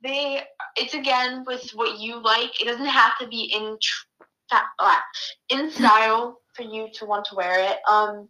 they 0.01 0.41
it's 0.75 0.93
again 0.93 1.43
with 1.45 1.69
what 1.71 1.99
you 1.99 2.21
like. 2.21 2.61
It 2.61 2.65
doesn't 2.65 2.85
have 2.85 3.17
to 3.19 3.27
be 3.27 3.53
in 3.53 3.77
tr- 3.81 4.05
uh, 4.79 4.95
in 5.49 5.71
style 5.71 6.39
for 6.55 6.63
you 6.63 6.87
to 6.95 7.05
want 7.05 7.25
to 7.25 7.35
wear 7.35 7.59
it. 7.71 7.77
Um, 7.89 8.29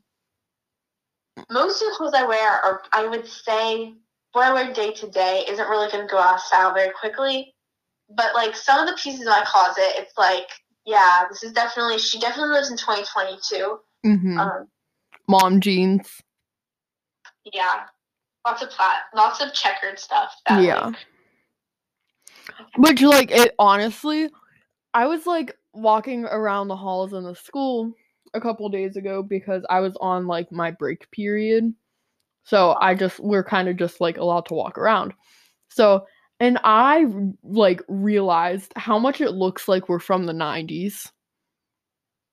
most 1.51 1.81
of 1.81 1.89
the 1.89 1.95
clothes 1.97 2.13
I 2.15 2.25
wear 2.25 2.49
are, 2.49 2.81
I 2.93 3.07
would 3.07 3.27
say, 3.27 3.93
what 4.31 4.45
I 4.45 4.53
wear 4.53 4.73
day 4.73 4.91
to 4.93 5.09
day 5.09 5.43
isn't 5.47 5.69
really 5.69 5.91
going 5.91 6.07
to 6.07 6.11
go 6.11 6.17
out 6.17 6.35
of 6.35 6.41
style 6.41 6.73
very 6.73 6.91
quickly. 6.99 7.53
But 8.09 8.33
like 8.35 8.55
some 8.55 8.79
of 8.79 8.87
the 8.87 8.99
pieces 9.01 9.21
in 9.21 9.27
my 9.27 9.43
closet, 9.45 9.93
it's 9.97 10.17
like, 10.17 10.47
yeah, 10.85 11.23
this 11.29 11.43
is 11.43 11.51
definitely 11.53 11.97
she 11.97 12.19
definitely 12.19 12.53
lives 12.53 12.71
in 12.71 12.77
2022. 12.77 13.77
hmm 14.03 14.37
Um, 14.39 14.67
Mom 15.27 15.61
jeans. 15.61 16.21
yeah, 17.53 17.85
lots 18.45 18.61
of 18.61 18.69
plat, 18.69 19.03
lots 19.15 19.41
of 19.41 19.53
checkered 19.53 19.99
stuff. 19.99 20.33
That, 20.47 20.61
Yeah. 20.63 20.85
like, 20.87 20.95
Which 22.77 23.01
like 23.01 23.31
it 23.31 23.53
honestly, 23.57 24.29
I 24.93 25.07
was 25.07 25.25
like 25.25 25.55
walking 25.73 26.25
around 26.25 26.67
the 26.67 26.75
halls 26.75 27.13
in 27.13 27.23
the 27.23 27.35
school 27.35 27.93
a 28.33 28.41
couple 28.41 28.67
days 28.69 28.95
ago 28.95 29.21
because 29.23 29.63
I 29.69 29.79
was 29.79 29.95
on 29.99 30.27
like 30.27 30.51
my 30.51 30.71
break 30.71 31.09
period. 31.11 31.73
So 32.45 32.75
I 32.79 32.93
just 32.95 33.19
we're 33.19 33.43
kind 33.43 33.67
of 33.69 33.77
just 33.77 34.01
like 34.01 34.17
allowed 34.17 34.45
to 34.47 34.53
walk 34.53 34.77
around. 34.77 35.13
So 35.69 36.05
and 36.39 36.59
I 36.63 37.05
like 37.43 37.81
realized 37.87 38.73
how 38.75 38.99
much 38.99 39.21
it 39.21 39.31
looks 39.31 39.67
like 39.67 39.87
we're 39.87 39.99
from 39.99 40.25
the 40.25 40.33
90s. 40.33 41.09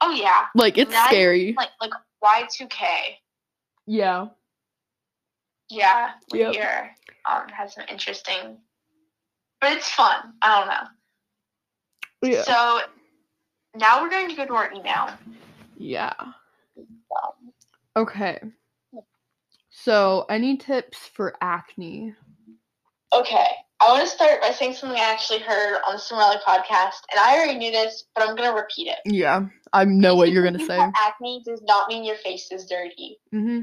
oh 0.01 0.11
yeah, 0.11 0.47
Like 0.55 0.79
it's 0.79 0.95
90s, 0.95 1.05
scary. 1.07 1.55
like 1.57 1.69
like 1.81 1.93
Y2K. 2.25 2.87
Yeah. 3.87 4.29
Yeah, 5.69 6.11
Yep. 6.33 6.53
here 6.53 6.91
um 7.31 7.49
has 7.51 7.75
some 7.75 7.85
interesting, 7.89 8.59
but 9.61 9.73
it's 9.73 9.91
fun. 9.91 10.33
I 10.43 10.59
don't 10.59 10.69
know. 10.69 12.33
Yeah. 12.37 12.43
So 12.43 12.81
now 13.77 14.03
we're 14.03 14.11
going 14.11 14.29
to 14.29 14.37
go 14.37 14.47
to 14.47 14.55
our 14.55 14.73
email. 14.73 15.11
Yeah. 15.77 16.13
Okay. 17.97 18.41
So, 19.71 20.27
any 20.29 20.57
tips 20.57 20.99
for 21.15 21.35
acne? 21.41 22.15
okay, 23.13 23.47
I 23.81 23.89
want 23.89 24.09
to 24.09 24.15
start 24.15 24.41
by 24.41 24.51
saying 24.51 24.75
something 24.75 24.99
I 24.99 25.13
actually 25.13 25.41
heard 25.41 25.81
on 25.87 25.95
the 25.95 25.99
Summerly 26.01 26.37
podcast, 26.47 27.03
and 27.11 27.19
I 27.21 27.37
already 27.37 27.59
knew 27.59 27.71
this, 27.71 28.05
but 28.15 28.29
I'm 28.29 28.37
going 28.37 28.49
to 28.49 28.55
repeat 28.55 28.89
it. 28.89 28.99
Yeah, 29.05 29.47
I 29.73 29.85
know 29.85 30.15
what 30.15 30.31
you're 30.31 30.45
gonna 30.45 30.65
say. 30.65 30.79
acne 30.79 31.43
does 31.45 31.63
not 31.63 31.89
mean 31.89 32.05
your 32.05 32.17
face 32.17 32.51
is 32.53 32.67
dirty. 32.67 33.19
hmm 33.33 33.63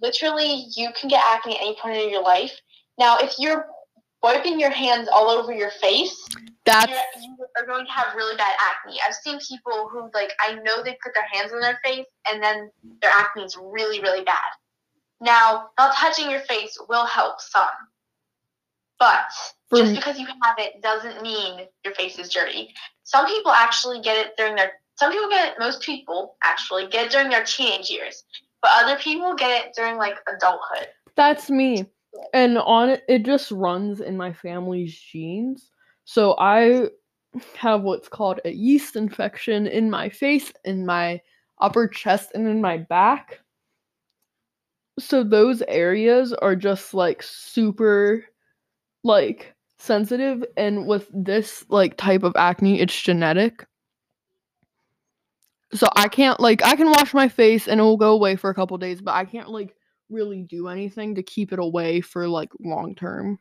Literally, 0.00 0.66
you 0.76 0.88
can 0.98 1.08
get 1.08 1.22
acne 1.24 1.54
at 1.54 1.62
any 1.62 1.76
point 1.80 1.96
in 1.96 2.10
your 2.10 2.22
life. 2.22 2.52
Now, 2.98 3.18
if 3.18 3.34
you're 3.38 3.66
wiping 4.22 4.60
your 4.60 4.70
hands 4.70 5.08
all 5.12 5.28
over 5.28 5.52
your 5.52 5.70
face, 5.70 6.26
That's 6.64 6.90
you're, 6.90 7.22
you 7.22 7.36
are 7.58 7.66
going 7.66 7.86
to 7.86 7.92
have 7.92 8.14
really 8.14 8.36
bad 8.36 8.54
acne. 8.60 8.98
I've 9.06 9.14
seen 9.14 9.38
people 9.38 9.88
who, 9.90 10.10
like, 10.14 10.32
I 10.40 10.54
know 10.54 10.82
they 10.82 10.96
put 11.02 11.12
their 11.14 11.26
hands 11.32 11.52
on 11.52 11.60
their 11.60 11.78
face 11.84 12.06
and 12.30 12.42
then 12.42 12.70
their 13.00 13.10
acne 13.12 13.42
is 13.44 13.56
really, 13.60 14.00
really 14.00 14.24
bad. 14.24 14.36
Now, 15.20 15.70
not 15.78 15.94
touching 15.96 16.30
your 16.30 16.40
face 16.40 16.78
will 16.88 17.06
help 17.06 17.40
some, 17.40 17.68
but 18.98 19.30
just 19.74 19.94
because 19.94 20.18
you 20.18 20.26
have 20.26 20.56
it 20.58 20.82
doesn't 20.82 21.22
mean 21.22 21.66
your 21.84 21.94
face 21.94 22.18
is 22.18 22.28
dirty. 22.28 22.74
Some 23.04 23.26
people 23.26 23.52
actually 23.52 24.00
get 24.00 24.16
it 24.16 24.32
during 24.36 24.56
their, 24.56 24.72
some 24.96 25.12
people 25.12 25.28
get 25.28 25.52
it, 25.52 25.54
most 25.58 25.82
people 25.82 26.36
actually 26.44 26.88
get 26.88 27.06
it 27.06 27.12
during 27.12 27.30
their 27.30 27.44
teenage 27.44 27.90
years, 27.90 28.24
but 28.60 28.70
other 28.74 28.96
people 28.98 29.34
get 29.34 29.64
it 29.64 29.72
during, 29.76 29.96
like, 29.96 30.16
adulthood. 30.32 30.88
that's 31.16 31.50
me. 31.50 31.86
And 32.34 32.58
on 32.58 32.90
it, 32.90 33.02
it 33.08 33.24
just 33.24 33.50
runs 33.50 34.00
in 34.00 34.16
my 34.16 34.32
family's 34.32 34.98
genes. 34.98 35.70
So 36.04 36.34
I 36.38 36.88
have 37.56 37.82
what's 37.82 38.08
called 38.08 38.40
a 38.44 38.50
yeast 38.50 38.96
infection 38.96 39.66
in 39.66 39.90
my 39.90 40.08
face, 40.08 40.52
in 40.64 40.84
my 40.84 41.20
upper 41.60 41.88
chest, 41.88 42.32
and 42.34 42.46
in 42.46 42.60
my 42.60 42.78
back. 42.78 43.40
So 44.98 45.24
those 45.24 45.62
areas 45.68 46.32
are 46.34 46.54
just 46.56 46.92
like 46.92 47.22
super 47.22 48.24
like 49.04 49.54
sensitive 49.78 50.44
and 50.56 50.86
with 50.86 51.08
this 51.12 51.64
like 51.68 51.96
type 51.96 52.22
of 52.22 52.34
acne 52.36 52.80
it's 52.80 53.00
genetic. 53.00 53.66
So 55.74 55.88
I 55.96 56.08
can't 56.08 56.38
like 56.38 56.62
I 56.62 56.76
can 56.76 56.88
wash 56.88 57.14
my 57.14 57.28
face 57.28 57.66
and 57.66 57.80
it 57.80 57.82
will 57.82 57.96
go 57.96 58.12
away 58.12 58.36
for 58.36 58.50
a 58.50 58.54
couple 58.54 58.76
days, 58.76 59.00
but 59.00 59.14
I 59.14 59.24
can't 59.24 59.48
like 59.48 59.74
really 60.12 60.42
do 60.42 60.68
anything 60.68 61.14
to 61.14 61.22
keep 61.22 61.52
it 61.52 61.58
away 61.58 62.00
for 62.00 62.28
like 62.28 62.50
long 62.60 62.94
term. 62.94 63.38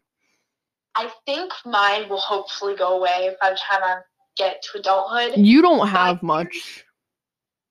I 0.95 1.09
think 1.25 1.51
mine 1.65 2.09
will 2.09 2.19
hopefully 2.19 2.75
go 2.75 2.97
away 2.97 3.35
by 3.39 3.51
the 3.51 3.57
time 3.57 3.81
I 3.83 3.99
get 4.37 4.61
to 4.63 4.79
adulthood. 4.79 5.37
You 5.37 5.61
don't 5.61 5.87
have 5.87 6.21
much. 6.21 6.85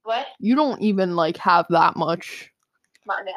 What? 0.03 0.27
You 0.39 0.55
don't 0.57 0.81
even 0.81 1.17
like 1.17 1.37
have 1.37 1.67
that 1.71 1.97
much. 1.97 2.51
Not 3.07 3.25
now. 3.25 3.33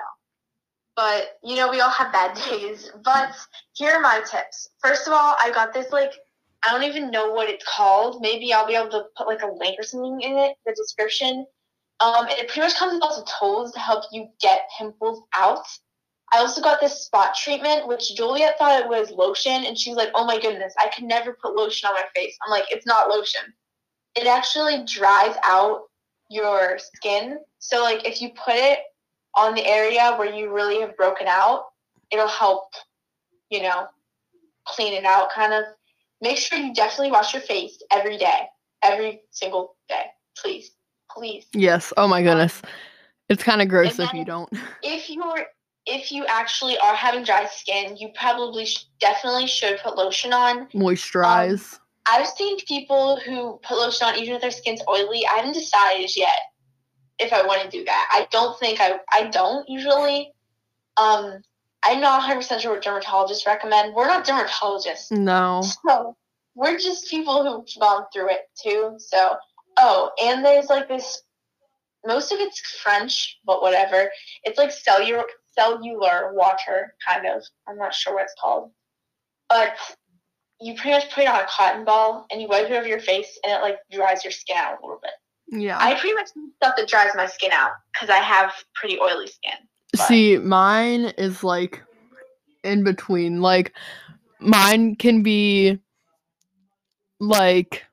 But 0.96 1.38
you 1.44 1.56
know, 1.56 1.70
we 1.70 1.82
all 1.82 1.90
have 1.90 2.14
bad 2.14 2.38
days. 2.50 2.92
But 3.04 3.32
here 3.74 3.92
are 3.92 4.02
my 4.02 4.22
tips. 4.30 4.70
First 4.82 5.08
of 5.08 5.14
all, 5.14 5.36
I 5.40 5.52
got 5.54 5.74
this 5.74 5.92
like 5.92 6.14
I 6.66 6.72
don't 6.72 6.84
even 6.84 7.12
know 7.12 7.32
what 7.32 7.50
it's 7.50 7.66
called. 7.66 8.22
Maybe 8.22 8.54
I'll 8.54 8.68
be 8.68 8.76
able 8.76 8.92
to 8.92 9.04
put 9.18 9.28
like 9.28 9.42
a 9.42 9.52
link 9.52 9.78
or 9.78 9.84
something 9.84 10.22
in 10.22 10.38
it, 10.38 10.56
the 10.66 10.74
description. 10.74 11.46
Um, 12.00 12.28
it 12.30 12.48
pretty 12.48 12.62
much 12.62 12.76
comes 12.76 12.94
with 12.94 13.02
lots 13.02 13.18
of 13.18 13.28
tools 13.40 13.72
to 13.74 13.80
help 13.80 14.04
you 14.12 14.28
get 14.42 14.70
pimples 14.78 15.24
out. 15.36 15.66
I 16.34 16.40
also 16.40 16.62
got 16.62 16.82
this 16.82 17.06
spot 17.06 17.36
treatment, 17.36 17.88
which 17.88 18.16
Juliet 18.16 18.58
thought 18.58 18.82
it 18.82 18.88
was 18.88 19.12
lotion, 19.12 19.66
and 19.66 19.78
she 19.78 19.90
was 19.90 19.98
like, 19.98 20.12
"Oh 20.16 20.26
my 20.26 20.40
goodness, 20.40 20.74
I 20.80 20.88
can 20.88 21.08
never 21.08 21.38
put 21.42 21.56
lotion 21.56 21.88
on 21.88 21.96
my 21.96 22.06
face." 22.16 22.36
I'm 22.44 22.52
like, 22.52 22.66
"It's 22.72 22.88
not 22.88 23.10
lotion. 23.10 23.54
It 24.16 24.28
actually 24.28 24.84
dries 24.86 25.36
out 25.44 25.84
your 26.30 26.80
skin. 26.80 27.40
So 27.60 27.84
like, 27.84 28.08
if 28.08 28.22
you 28.22 28.30
put 28.30 28.56
it 28.56 28.80
on 29.36 29.54
the 29.56 29.66
area 29.66 30.16
where 30.18 30.34
you 30.34 30.52
really 30.52 30.82
have 30.82 30.98
broken 30.98 31.28
out, 31.28 31.66
it'll 32.12 32.28
help, 32.28 32.74
you 33.50 33.62
know, 33.62 33.88
clean 34.66 34.94
it 34.94 35.06
out. 35.06 35.32
Kind 35.32 35.54
of. 35.54 35.66
Make 36.22 36.38
sure 36.38 36.58
you 36.58 36.74
definitely 36.74 37.12
wash 37.12 37.34
your 37.34 37.42
face 37.42 37.82
every 37.92 38.18
day, 38.18 38.48
every 38.82 39.24
single 39.32 39.76
day, 39.90 40.06
please, 40.38 40.72
please. 41.14 41.46
Yes. 41.54 41.94
Oh 41.98 42.08
my 42.08 42.22
goodness. 42.22 42.62
It's 43.30 43.44
kind 43.44 43.62
of 43.62 43.68
gross 43.68 44.00
if 44.00 44.14
you 44.14 44.26
don't. 44.26 44.50
if 44.84 45.10
you're 45.10 45.46
if 45.86 46.12
you 46.12 46.26
actually 46.28 46.78
are 46.78 46.96
having 46.96 47.24
dry 47.24 47.46
skin, 47.46 47.98
you 47.98 48.10
probably 48.18 48.66
sh- 48.66 48.86
definitely 49.00 49.48
should 49.48 49.80
put 49.84 49.98
lotion 49.98 50.32
on. 50.32 50.68
Moisturize. 50.70 51.80
I've 52.10 52.28
seen 52.28 52.58
people 52.68 53.20
who 53.26 53.60
put 53.64 53.78
lotion 53.78 54.08
on 54.08 54.16
even 54.18 54.36
if 54.36 54.42
their 54.42 54.52
skin's 54.52 54.82
oily. 54.90 55.26
I 55.26 55.38
haven't 55.38 55.54
decided 55.54 56.16
yet 56.16 56.40
if 57.20 57.32
I 57.32 57.46
want 57.46 57.64
to 57.64 57.70
do 57.70 57.84
that. 57.86 58.10
I 58.12 58.28
don't 58.32 58.58
think 58.60 58.80
I 58.80 59.00
I 59.12 59.28
don't 59.28 59.68
usually. 59.70 60.34
Um, 60.98 61.42
I'm 61.86 62.00
not 62.00 62.20
100 62.20 62.36
percent 62.38 62.62
sure 62.62 62.74
what 62.74 62.84
dermatologists 62.84 63.46
recommend. 63.46 63.94
We're 63.94 64.08
not 64.08 64.26
dermatologists, 64.26 65.12
no. 65.12 65.64
so 65.86 66.16
we're 66.56 66.78
just 66.78 67.10
people 67.10 67.44
who've 67.44 67.82
gone 67.82 68.06
through 68.14 68.30
it 68.30 68.42
too. 68.62 68.96
So, 69.00 69.36
oh, 69.78 70.12
and 70.22 70.44
there's 70.44 70.68
like 70.70 70.88
this. 70.88 71.22
Most 72.06 72.32
of 72.34 72.40
it's 72.40 72.60
French, 72.82 73.40
but 73.46 73.62
whatever. 73.62 74.10
It's 74.44 74.58
like 74.58 74.72
cellular 74.72 75.24
cellular 75.58 76.34
water, 76.34 76.96
kind 77.08 77.26
of. 77.28 77.44
I'm 77.68 77.78
not 77.78 77.94
sure 77.94 78.14
what 78.16 78.24
it's 78.24 78.36
called, 78.40 78.72
but 79.50 79.76
you 80.60 80.76
pretty 80.76 80.92
much 80.92 81.12
put 81.14 81.24
it 81.24 81.30
on 81.30 81.42
a 81.42 81.48
cotton 81.48 81.86
ball 81.86 82.26
and 82.32 82.42
you 82.42 82.48
wipe 82.48 82.70
it 82.70 82.74
over 82.74 82.88
your 82.88 83.00
face, 83.00 83.40
and 83.44 83.54
it 83.54 83.62
like 83.62 83.78
dries 83.92 84.24
your 84.24 84.32
skin 84.32 84.58
out 84.58 84.80
a 84.82 84.86
little 84.86 85.00
bit. 85.02 85.12
Yeah. 85.62 85.78
I 85.80 85.94
pretty 85.96 86.16
much 86.16 86.30
need 86.36 86.52
stuff 86.56 86.76
that 86.78 86.88
dries 86.88 87.12
my 87.16 87.26
skin 87.28 87.52
out 87.52 87.72
because 87.94 88.10
I 88.10 88.18
have 88.18 88.52
pretty 88.76 88.98
oily 89.00 89.28
skin. 89.28 89.54
but- 89.92 90.02
See, 90.08 90.38
mine 90.38 91.14
is 91.18 91.44
like 91.44 91.82
in 92.64 92.84
between. 92.84 93.42
Like 93.42 93.74
mine 94.40 94.96
can 94.96 95.22
be 95.24 95.80
like 97.20 97.84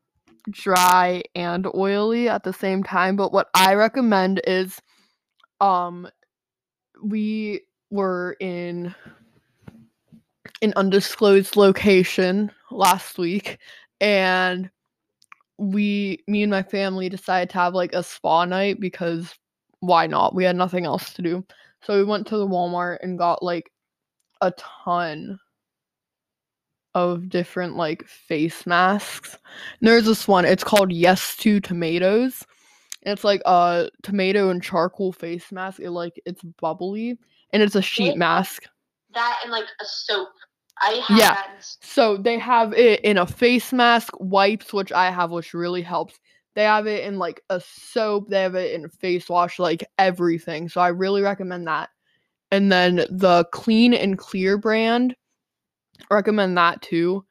dry 0.50 1.22
and 1.34 1.66
oily 1.74 2.28
at 2.28 2.44
the 2.44 2.52
same 2.52 2.82
time, 2.82 3.16
but 3.16 3.32
what 3.32 3.48
I 3.54 3.74
recommend 3.74 4.40
is 4.46 4.80
um 5.60 6.08
we 7.02 7.62
were 7.90 8.36
in 8.40 8.94
an 10.62 10.72
undisclosed 10.76 11.56
location 11.56 12.50
last 12.70 13.18
week 13.18 13.58
and 14.00 14.70
we 15.58 16.22
me 16.26 16.42
and 16.42 16.50
my 16.50 16.62
family 16.62 17.08
decided 17.08 17.50
to 17.50 17.58
have 17.58 17.74
like 17.74 17.92
a 17.92 18.02
spa 18.02 18.44
night 18.44 18.80
because 18.80 19.34
why 19.80 20.06
not? 20.06 20.34
We 20.34 20.44
had 20.44 20.56
nothing 20.56 20.84
else 20.84 21.12
to 21.14 21.22
do. 21.22 21.44
So 21.82 21.96
we 21.96 22.04
went 22.04 22.26
to 22.28 22.36
the 22.36 22.46
Walmart 22.46 22.98
and 23.02 23.18
got 23.18 23.42
like 23.42 23.70
a 24.40 24.52
ton 24.52 25.38
of 26.94 27.28
different 27.28 27.76
like 27.76 28.06
face 28.06 28.66
masks. 28.66 29.38
And 29.80 29.88
there's 29.88 30.06
this 30.06 30.26
one, 30.26 30.44
it's 30.44 30.64
called 30.64 30.92
Yes 30.92 31.36
to 31.38 31.60
Tomatoes. 31.60 32.44
And 33.02 33.12
it's 33.12 33.24
like 33.24 33.40
a 33.46 33.88
tomato 34.02 34.50
and 34.50 34.62
charcoal 34.62 35.12
face 35.12 35.50
mask. 35.52 35.80
It 35.80 35.90
like 35.90 36.20
it's 36.26 36.42
bubbly 36.42 37.18
and 37.52 37.62
it's 37.62 37.74
a 37.74 37.82
sheet 37.82 38.08
Really? 38.08 38.18
mask. 38.18 38.64
That 39.14 39.40
and 39.42 39.50
like 39.50 39.64
a 39.80 39.84
soap. 39.84 40.28
I 40.82 41.02
have 41.06 41.18
Yeah. 41.18 41.36
So 41.80 42.16
they 42.16 42.38
have 42.38 42.72
it 42.72 43.00
in 43.04 43.18
a 43.18 43.26
face 43.26 43.72
mask, 43.72 44.14
wipes, 44.18 44.72
which 44.72 44.92
I 44.92 45.10
have, 45.10 45.30
which 45.30 45.54
really 45.54 45.82
helps. 45.82 46.18
They 46.54 46.64
have 46.64 46.86
it 46.86 47.04
in 47.04 47.18
like 47.18 47.42
a 47.48 47.60
soap, 47.60 48.28
they 48.28 48.42
have 48.42 48.54
it 48.54 48.72
in 48.72 48.88
face 48.88 49.28
wash, 49.28 49.58
like 49.58 49.84
everything. 49.98 50.68
So 50.68 50.80
I 50.80 50.88
really 50.88 51.22
recommend 51.22 51.66
that. 51.68 51.90
And 52.50 52.72
then 52.72 52.96
the 53.10 53.46
Clean 53.52 53.94
and 53.94 54.18
Clear 54.18 54.58
brand, 54.58 55.14
recommend 56.10 56.56
that 56.58 56.82
too. 56.82 57.24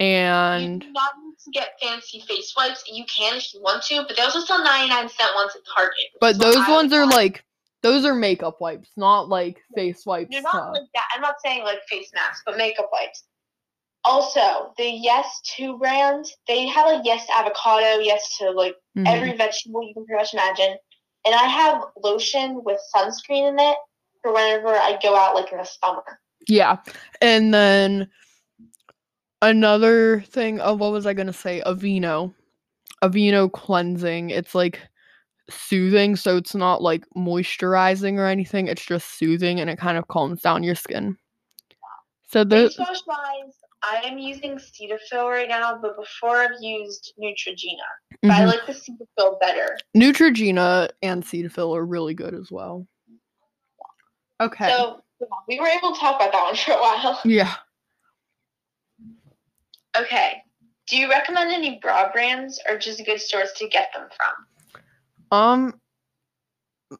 You 0.00 0.06
And 0.06 0.80
do 0.80 0.90
not 0.92 1.12
need 1.24 1.34
to 1.44 1.50
get 1.52 1.70
fancy 1.82 2.20
face 2.20 2.52
wipes. 2.56 2.84
You 2.86 3.04
can 3.06 3.36
if 3.36 3.54
you 3.54 3.62
want 3.62 3.82
to, 3.84 4.04
but 4.06 4.16
they 4.16 4.22
also 4.22 4.40
sell 4.40 4.62
99 4.62 5.08
cent 5.08 5.34
ones 5.34 5.52
at 5.56 5.62
Target. 5.74 6.04
but 6.20 6.38
those 6.38 6.56
I 6.56 6.70
ones 6.70 6.92
are 6.92 7.06
buy- 7.06 7.14
like 7.16 7.44
those 7.82 8.04
are 8.04 8.14
makeup 8.14 8.60
wipes, 8.60 8.90
not 8.96 9.28
like 9.28 9.62
face 9.74 10.04
wipes. 10.04 10.30
They're 10.32 10.42
not 10.42 10.50
stuff. 10.50 10.70
like 10.74 10.82
that. 10.94 11.06
I'm 11.14 11.20
not 11.22 11.36
saying 11.44 11.62
like 11.64 11.78
face 11.88 12.10
masks, 12.14 12.42
but 12.44 12.56
makeup 12.56 12.88
wipes. 12.92 13.24
Also, 14.04 14.72
the 14.76 14.88
Yes 14.88 15.40
to 15.56 15.76
brand, 15.78 16.26
they 16.46 16.66
have 16.68 16.86
like 16.86 17.04
Yes 17.04 17.26
to 17.26 17.36
avocado, 17.36 17.98
Yes 18.00 18.36
to 18.38 18.50
like 18.50 18.76
Mhm. 18.96 19.06
every 19.08 19.32
vegetable 19.36 19.82
you 19.82 19.94
can 19.94 20.04
pretty 20.06 20.20
much 20.22 20.32
imagine. 20.34 20.76
And 21.24 21.34
I 21.34 21.44
have 21.44 21.82
lotion 22.02 22.62
with 22.64 22.80
sunscreen 22.94 23.48
in 23.48 23.58
it 23.58 23.76
for 24.22 24.32
whenever 24.32 24.68
I 24.68 24.98
go 25.02 25.16
out 25.16 25.34
like 25.34 25.50
in 25.52 25.58
the 25.58 25.64
summer. 25.64 26.20
Yeah. 26.48 26.78
And 27.20 27.52
then 27.52 28.08
another 29.42 30.22
thing, 30.28 30.60
oh, 30.60 30.74
what 30.74 30.92
was 30.92 31.06
I 31.06 31.14
going 31.14 31.26
to 31.26 31.32
say? 31.32 31.62
Aveeno. 31.66 32.34
Aveeno 33.02 33.50
cleansing. 33.50 34.30
It's 34.30 34.54
like 34.54 34.80
soothing, 35.50 36.16
so 36.16 36.36
it's 36.36 36.54
not 36.54 36.82
like 36.82 37.04
moisturizing 37.16 38.18
or 38.18 38.26
anything. 38.26 38.68
It's 38.68 38.84
just 38.84 39.18
soothing 39.18 39.60
and 39.60 39.70
it 39.70 39.78
kind 39.78 39.98
of 39.98 40.08
calms 40.08 40.42
down 40.42 40.62
your 40.62 40.74
skin. 40.74 41.16
So 42.28 42.42
the 42.42 42.68
Face 42.68 42.78
wash 42.78 43.06
wise, 43.06 43.54
I 43.82 44.00
am 44.04 44.18
using 44.18 44.56
Cetaphil 44.56 45.30
right 45.30 45.48
now, 45.48 45.78
but 45.80 45.96
before 45.96 46.38
I've 46.38 46.60
used 46.60 47.12
Neutrogena. 47.22 47.76
But 48.22 48.30
I 48.30 48.40
mm-hmm. 48.40 48.48
like 48.48 48.66
the 48.66 48.72
Cetaphil 48.72 49.38
better. 49.40 49.78
Neutrogena 49.96 50.88
and 51.02 51.22
Cetaphil 51.22 51.76
are 51.76 51.86
really 51.86 52.14
good 52.14 52.34
as 52.34 52.50
well. 52.50 52.86
Okay. 54.40 54.68
So 54.68 55.02
we 55.48 55.60
were 55.60 55.66
able 55.66 55.92
to 55.94 56.00
talk 56.00 56.16
about 56.16 56.32
that 56.32 56.44
one 56.44 56.56
for 56.56 56.72
a 56.72 56.80
while. 56.80 57.20
yeah. 57.24 57.54
Okay. 59.96 60.42
Do 60.88 60.96
you 60.96 61.10
recommend 61.10 61.50
any 61.50 61.78
bra 61.80 62.12
brands 62.12 62.60
or 62.68 62.78
just 62.78 63.04
good 63.04 63.20
stores 63.20 63.52
to 63.56 63.68
get 63.68 63.88
them 63.94 64.08
from? 64.16 65.38
Um 65.38 65.80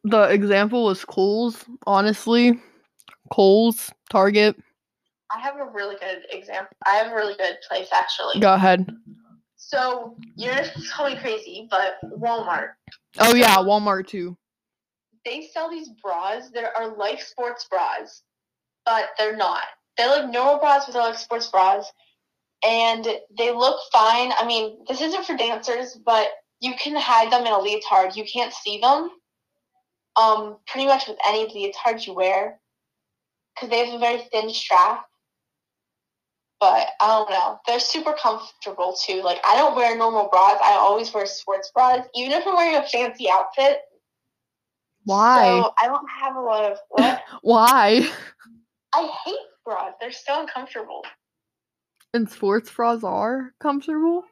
the 0.05 0.23
example 0.23 0.85
was 0.85 1.05
Kohl's, 1.05 1.65
honestly. 1.87 2.61
Kohl's, 3.33 3.93
Target. 4.11 4.57
I 5.31 5.41
have 5.41 5.57
a 5.57 5.67
really 5.67 5.97
good 5.97 6.23
example. 6.31 6.77
I 6.87 6.97
have 6.97 7.13
a 7.13 7.15
really 7.15 7.37
good 7.37 7.57
place 7.69 7.89
actually. 7.93 8.41
Go 8.41 8.55
ahead. 8.55 8.89
So 9.57 10.17
you're 10.37 10.55
gonna 10.55 10.71
call 10.93 11.11
me 11.11 11.17
crazy, 11.17 11.69
but 11.71 11.99
Walmart. 12.19 12.71
Oh 13.19 13.35
yeah, 13.35 13.57
Walmart 13.57 14.07
too. 14.07 14.37
They 15.27 15.49
sell 15.53 15.69
these 15.69 15.89
bras 15.89 16.51
that 16.51 16.73
are 16.77 16.97
like 16.97 17.21
sports 17.21 17.67
bras, 17.69 18.23
but 18.85 19.09
they're 19.19 19.37
not. 19.37 19.65
They're 19.99 20.09
like 20.09 20.31
normal 20.31 20.59
bras, 20.61 20.87
but 20.87 20.93
they're 20.93 21.03
like 21.03 21.19
sports 21.19 21.49
bras. 21.49 21.91
And 22.65 23.05
they 23.37 23.53
look 23.53 23.81
fine. 23.93 24.33
I 24.39 24.47
mean, 24.47 24.79
this 24.89 25.01
isn't 25.01 25.27
for 25.27 25.37
dancers, 25.37 25.99
but 26.07 26.29
you 26.61 26.75
can 26.79 26.95
hide 26.97 27.33
them 27.33 27.43
in 27.43 27.53
a 27.53 27.59
leotard. 27.59 28.15
You 28.15 28.25
can't 28.25 28.53
see 28.53 28.79
them. 28.79 29.11
Um, 30.15 30.59
pretty 30.69 30.87
much 30.87 31.09
with 31.09 31.19
any 31.27 31.53
leotard 31.53 32.07
you 32.07 32.15
wear. 32.15 32.61
Because 33.55 33.71
they 33.71 33.85
have 33.85 33.95
a 33.95 33.99
very 33.99 34.23
thin 34.33 34.49
strap. 34.51 35.07
But 36.61 36.89
I 37.01 37.09
don't 37.09 37.31
know. 37.31 37.59
They're 37.67 37.81
super 37.81 38.15
comfortable 38.15 38.97
too. 39.05 39.23
Like 39.23 39.41
I 39.45 39.57
don't 39.57 39.75
wear 39.75 39.97
normal 39.97 40.29
bras. 40.31 40.59
I 40.63 40.75
always 40.75 41.13
wear 41.13 41.27
sports 41.27 41.71
bras, 41.75 42.07
even 42.15 42.33
if 42.33 42.47
I'm 42.47 42.55
wearing 42.55 42.77
a 42.77 42.87
fancy 42.87 43.29
outfit. 43.29 43.81
Why? 45.07 45.61
So 45.63 45.73
I 45.81 45.87
don't 45.87 46.07
have 46.11 46.35
a 46.37 46.41
lot 46.41 46.73
of 46.73 46.79
what? 46.91 47.23
Why? 47.43 48.07
I 48.93 49.11
hate 49.25 49.39
bras. 49.65 49.95
They're 50.01 50.11
so 50.11 50.41
uncomfortable. 50.41 51.05
And 52.13 52.29
sports 52.29 52.71
bras 52.71 53.05
are 53.05 53.53
comfortable? 53.61 54.25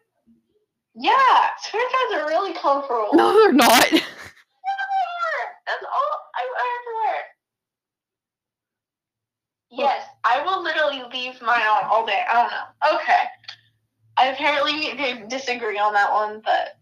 Yeah, 0.96 1.48
sports 1.62 1.92
bras 1.92 2.20
are 2.20 2.28
really 2.28 2.54
comfortable. 2.54 3.10
No, 3.14 3.32
they're 3.32 3.52
not. 3.52 3.86
They 3.90 3.98
are. 3.98 5.46
That's 5.66 5.84
all 5.84 6.20
I 6.34 6.42
ever 6.42 6.94
wear. 7.04 7.22
Yes, 9.70 10.06
I 10.24 10.42
will 10.44 10.62
literally 10.62 11.02
leave 11.12 11.40
mine 11.42 11.62
on 11.62 11.84
all 11.84 12.06
day. 12.06 12.20
I 12.30 12.34
don't 12.34 12.50
know. 12.50 12.98
Okay. 12.98 13.22
I 14.16 14.26
apparently 14.28 14.94
they 14.96 15.24
disagree 15.28 15.78
on 15.78 15.92
that 15.94 16.12
one, 16.12 16.40
but 16.44 16.78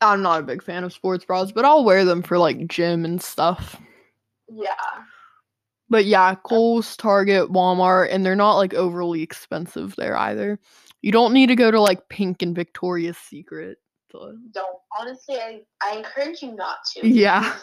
I'm 0.00 0.22
not 0.22 0.40
a 0.40 0.44
big 0.44 0.62
fan 0.62 0.84
of 0.84 0.92
sports 0.92 1.24
bras, 1.24 1.52
but 1.52 1.64
I'll 1.64 1.84
wear 1.84 2.04
them 2.04 2.22
for 2.22 2.38
like 2.38 2.66
gym 2.68 3.04
and 3.04 3.22
stuff. 3.22 3.80
yeah. 4.48 4.74
But 5.88 6.04
yeah, 6.06 6.34
Kohl's, 6.34 6.96
Target, 6.96 7.50
Walmart, 7.52 8.08
and 8.10 8.26
they're 8.26 8.34
not 8.34 8.56
like 8.56 8.74
overly 8.74 9.22
expensive 9.22 9.94
there 9.96 10.16
either. 10.16 10.58
You 11.00 11.12
don't 11.12 11.32
need 11.32 11.46
to 11.46 11.54
go 11.54 11.70
to 11.70 11.80
like 11.80 12.08
Pink 12.08 12.42
and 12.42 12.56
Victoria's 12.56 13.16
Secret. 13.16 13.78
to- 14.10 14.36
Don't 14.52 14.78
honestly 14.98 15.36
I, 15.36 15.60
I 15.80 15.96
encourage 15.96 16.42
you 16.42 16.52
not 16.56 16.78
to. 16.94 17.06
Yeah. 17.08 17.56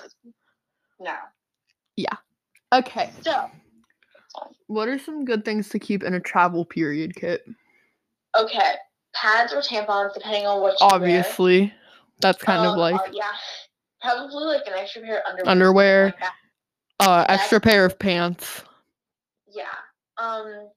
No. 1.01 1.15
Yeah. 1.97 2.15
Okay. 2.73 3.11
So 3.23 3.51
What 4.67 4.87
are 4.87 4.97
some 4.97 5.25
good 5.25 5.43
things 5.43 5.67
to 5.69 5.79
keep 5.79 6.01
in 6.01 6.13
a 6.13 6.19
travel 6.21 6.63
period 6.65 7.15
kit? 7.15 7.45
okay. 8.39 8.75
Pads 9.13 9.53
or 9.53 9.61
tampons, 9.61 10.13
depending 10.13 10.47
on 10.47 10.61
what 10.61 10.79
you 10.79 10.87
wear. 11.01 11.23
That's 12.23 12.41
kind 12.41 12.65
of 12.65 12.73
Um, 12.73 12.79
like 12.79 12.95
uh, 12.95 13.11
yeah, 13.11 13.31
probably 14.01 14.45
like 14.45 14.65
an 14.65 14.73
extra 14.73 15.01
pair 15.01 15.19
of 15.19 15.25
underwear. 15.27 15.51
Underwear. 15.51 16.05
like 16.05 16.23
uh 17.01 17.17
that's- 17.21 17.39
extra 17.41 17.59
pair 17.59 17.85
of 17.85 17.99
pants, 17.99 18.63
Yeah. 19.47 19.65
Um, 20.17 20.69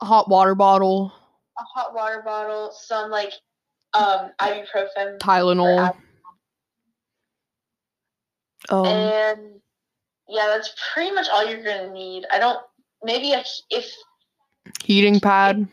a 0.00 0.04
hot 0.04 0.28
water 0.28 0.54
bottle, 0.54 1.12
a 1.58 1.62
hot 1.74 1.92
water 1.94 2.22
bottle, 2.24 2.70
some 2.72 3.10
like 3.10 3.32
um 3.94 4.30
ibuprofen, 4.40 5.18
Tylenol. 5.18 5.94
Um, 8.68 8.86
and 8.86 9.40
yeah, 10.28 10.46
that's 10.46 10.72
pretty 10.94 11.10
much 11.12 11.26
all 11.32 11.44
you're 11.44 11.64
gonna 11.64 11.92
need. 11.92 12.26
I 12.30 12.38
don't 12.38 12.60
maybe 13.02 13.32
a, 13.32 13.42
if 13.70 13.92
heating 14.84 15.18
pad. 15.20 15.66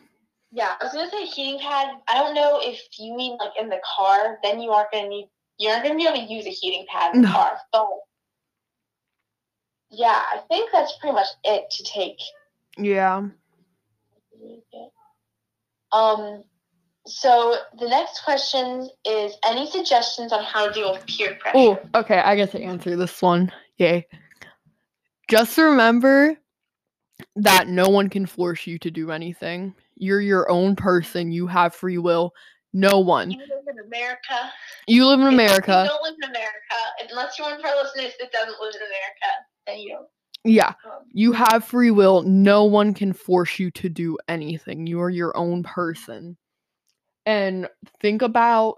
Yeah, 0.52 0.74
I 0.80 0.84
was 0.84 0.94
gonna 0.94 1.10
say 1.10 1.26
heating 1.26 1.60
pad. 1.60 1.90
I 2.08 2.16
don't 2.16 2.34
know 2.36 2.60
if 2.62 2.82
you 2.98 3.16
mean 3.16 3.38
like 3.40 3.52
in 3.60 3.70
the 3.70 3.80
car, 3.98 4.40
then 4.44 4.60
you 4.62 4.72
aren't 4.72 4.92
gonna 4.92 5.08
need 5.10 5.30
you're 5.58 5.74
not 5.74 5.84
gonna 5.84 5.96
be 5.96 6.08
able 6.08 6.16
to 6.16 6.34
use 6.34 6.46
a 6.46 6.50
heating 6.50 6.86
pad 6.90 7.16
in 7.16 7.22
the 7.22 7.28
No. 7.28 7.34
car. 7.34 7.60
But 7.72 7.88
yeah, 9.92 10.22
I 10.34 10.40
think 10.48 10.72
that's 10.72 10.96
pretty 10.98 11.14
much 11.16 11.28
it 11.44 11.70
to 11.72 11.84
take 11.84 12.20
Yeah. 12.78 13.28
Um, 15.92 16.44
so 17.08 17.56
the 17.80 17.88
next 17.90 18.24
question 18.24 18.90
is 19.06 19.34
any 19.44 19.70
suggestions 19.70 20.32
on 20.32 20.44
how 20.44 20.68
to 20.68 20.74
deal 20.74 20.92
with 20.92 21.06
peer 21.08 21.36
pressure? 21.36 21.58
Oh, 21.58 21.80
okay. 21.96 22.20
I 22.20 22.36
get 22.36 22.52
to 22.52 22.62
answer 22.62 22.96
this 22.96 23.22
one. 23.22 23.52
Yay. 23.78 24.08
Just 25.28 25.58
remember 25.58 26.38
that 27.36 27.68
no 27.68 27.90
one 27.90 28.10
can 28.10 28.26
force 28.28 28.68
you 28.68 28.78
to 28.80 28.92
do 28.92 29.12
anything. 29.12 29.74
You're 30.00 30.22
your 30.22 30.50
own 30.50 30.76
person. 30.76 31.32
You 31.32 31.46
have 31.48 31.76
free 31.76 31.98
will. 32.00 32.34
No 32.74 33.00
one. 33.00 33.32
You 33.32 33.40
live 33.40 33.66
in 33.68 33.86
America. 33.86 34.52
You 34.88 35.06
live 35.06 35.20
in 35.20 35.28
America. 35.28 35.84
You 35.84 35.90
don't 35.90 36.04
live 36.04 36.16
in 36.24 36.30
America. 36.30 37.10
Unless 37.10 37.38
you're 37.38 37.50
one 37.50 37.60
of 37.60 37.66
our 37.66 37.76
listeners 37.84 38.14
that 38.20 38.32
doesn't 38.32 38.60
live 38.62 38.74
in 38.76 38.82
America, 38.82 39.30
then 39.68 39.80
you 39.80 39.90
don't. 39.90 40.08
Yeah. 40.46 40.70
Um, 40.86 41.04
You 41.12 41.32
have 41.34 41.64
free 41.66 41.92
will. 41.92 42.22
No 42.24 42.64
one 42.64 42.94
can 42.94 43.12
force 43.14 43.60
you 43.60 43.72
to 43.72 43.90
do 43.90 44.18
anything. 44.28 44.88
You 44.88 45.02
are 45.02 45.10
your 45.10 45.36
own 45.36 45.64
person. 45.64 46.38
And 47.26 47.68
think 48.02 48.22
about, 48.22 48.76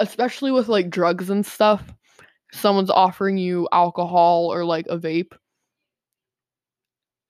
especially 0.00 0.50
with 0.50 0.68
like 0.68 0.90
drugs 0.90 1.30
and 1.30 1.46
stuff, 1.46 1.84
someone's 2.52 2.90
offering 2.90 3.38
you 3.38 3.68
alcohol 3.72 4.52
or 4.52 4.64
like 4.64 4.86
a 4.88 4.98
vape. 4.98 5.32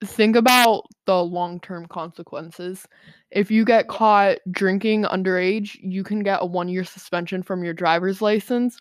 Think 0.03 0.35
about 0.35 0.83
the 1.05 1.23
long 1.23 1.59
term 1.59 1.87
consequences. 1.87 2.85
If 3.31 3.49
you 3.49 3.65
get 3.65 3.87
caught 3.87 4.37
drinking 4.51 5.03
underage, 5.05 5.75
you 5.81 6.03
can 6.03 6.21
get 6.21 6.39
a 6.41 6.45
one 6.45 6.69
year 6.69 6.83
suspension 6.83 7.41
from 7.41 7.63
your 7.63 7.73
driver's 7.73 8.21
license. 8.21 8.79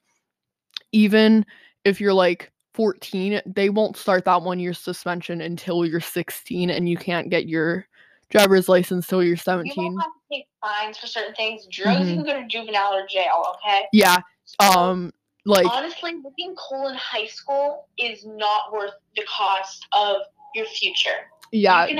Even 0.92 1.46
if 1.84 2.00
you're 2.00 2.12
like 2.12 2.52
14, 2.74 3.40
they 3.46 3.70
won't 3.70 3.96
start 3.96 4.26
that 4.26 4.42
one 4.42 4.60
year 4.60 4.74
suspension 4.74 5.40
until 5.40 5.86
you're 5.86 6.00
16 6.00 6.68
and 6.68 6.86
you 6.88 6.98
can't 6.98 7.30
get 7.30 7.48
your 7.48 7.86
driver's 8.28 8.68
license 8.68 9.06
till 9.06 9.22
you're 9.22 9.30
you 9.30 9.36
17. 9.36 9.74
don't 9.74 10.00
have 10.00 10.12
to 10.12 10.20
pay 10.30 10.46
fines 10.60 10.98
for 10.98 11.06
certain 11.06 11.34
things. 11.34 11.66
Drugs, 11.70 12.00
Mhm. 12.00 12.10
you 12.10 12.16
can 12.16 12.24
go 12.24 12.40
to 12.42 12.46
juvenile 12.46 12.92
or 12.92 13.06
jail. 13.06 13.54
Okay. 13.54 13.86
Yeah. 13.92 14.18
So, 14.44 14.56
Um 14.60 15.12
like 15.46 15.66
honestly, 15.72 16.16
looking 16.22 16.54
cool 16.56 16.88
in 16.88 16.94
high 16.96 17.26
school 17.26 17.88
is 17.96 18.26
not 18.26 18.72
worth 18.72 18.94
the 19.14 19.22
cost 19.24 19.86
of 19.92 20.16
your 20.56 20.66
future. 20.66 21.10
Yeah, 21.52 21.86
You 21.86 21.96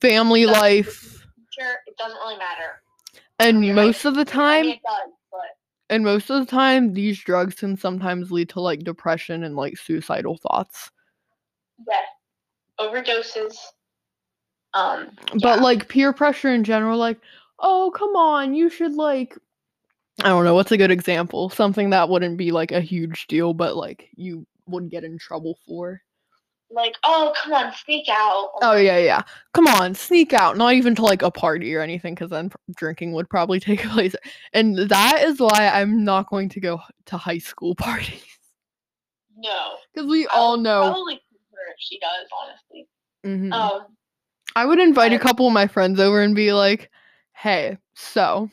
family 0.00 0.46
life. 0.46 1.24
teacher. 1.36 1.70
It 1.86 1.96
doesn't 1.96 2.18
really 2.18 2.36
matter. 2.38 2.82
And 3.38 3.64
You're 3.64 3.76
right. 3.76 3.86
most 3.86 4.04
of 4.04 4.14
the 4.14 4.22
I 4.22 4.24
time, 4.24 4.62
mean, 4.66 4.80
does, 4.84 5.10
but 5.30 5.40
and 5.90 6.02
most 6.04 6.30
of 6.30 6.44
the 6.44 6.50
time, 6.50 6.92
these 6.92 7.18
drugs 7.20 7.54
can 7.54 7.76
sometimes 7.76 8.32
lead 8.32 8.48
to 8.50 8.60
like 8.60 8.80
depression 8.80 9.44
and 9.44 9.54
like 9.54 9.78
suicidal 9.78 10.36
thoughts. 10.38 10.90
yeah, 11.86 11.94
overdoses. 12.84 13.56
Um, 14.74 15.08
But 15.40 15.58
yeah. 15.58 15.62
like 15.62 15.88
peer 15.88 16.12
pressure 16.12 16.52
in 16.52 16.64
general, 16.64 16.98
like, 16.98 17.18
oh, 17.60 17.92
come 17.94 18.16
on, 18.16 18.54
you 18.54 18.68
should 18.68 18.94
like, 18.94 19.36
I 20.22 20.28
don't 20.30 20.44
know, 20.44 20.54
what's 20.54 20.72
a 20.72 20.76
good 20.76 20.90
example? 20.90 21.48
Something 21.50 21.90
that 21.90 22.08
wouldn't 22.08 22.36
be 22.36 22.50
like 22.50 22.72
a 22.72 22.80
huge 22.80 23.26
deal, 23.28 23.54
but 23.54 23.76
like 23.76 24.08
you 24.16 24.46
would 24.66 24.90
get 24.90 25.04
in 25.04 25.16
trouble 25.18 25.58
for. 25.66 26.02
Like, 26.70 26.94
oh, 27.04 27.32
come 27.42 27.52
on, 27.52 27.72
sneak 27.84 28.08
out. 28.08 28.50
Oh, 28.62 28.76
yeah, 28.76 28.98
yeah. 28.98 29.22
Come 29.54 29.66
on, 29.66 29.94
sneak 29.94 30.32
out. 30.32 30.56
Not 30.56 30.74
even 30.74 30.94
to 30.96 31.02
like 31.02 31.22
a 31.22 31.30
party 31.30 31.74
or 31.74 31.80
anything, 31.80 32.14
because 32.14 32.30
then 32.30 32.50
drinking 32.74 33.12
would 33.12 33.28
probably 33.30 33.60
take 33.60 33.82
place. 33.82 34.14
And 34.52 34.78
that 34.78 35.22
is 35.22 35.40
why 35.40 35.70
I'm 35.72 36.04
not 36.04 36.28
going 36.30 36.48
to 36.50 36.60
go 36.60 36.80
to 37.06 37.16
high 37.16 37.38
school 37.38 37.74
parties. 37.76 38.22
No. 39.36 39.76
Because 39.94 40.08
we 40.08 40.26
I 40.26 40.30
all 40.36 40.56
know. 40.56 40.82
Probably 40.82 41.14
her 41.14 41.72
if 41.72 41.76
she 41.78 41.98
does, 41.98 42.28
honestly. 42.42 42.88
Mhm. 43.24 43.52
Um, 43.52 43.86
I 44.56 44.64
would 44.64 44.78
invite 44.78 45.12
a 45.12 45.18
couple 45.18 45.46
of 45.46 45.52
my 45.52 45.66
friends 45.66 46.00
over 46.00 46.20
and 46.20 46.34
be 46.34 46.52
like, 46.52 46.90
hey, 47.32 47.78
so 47.94 48.50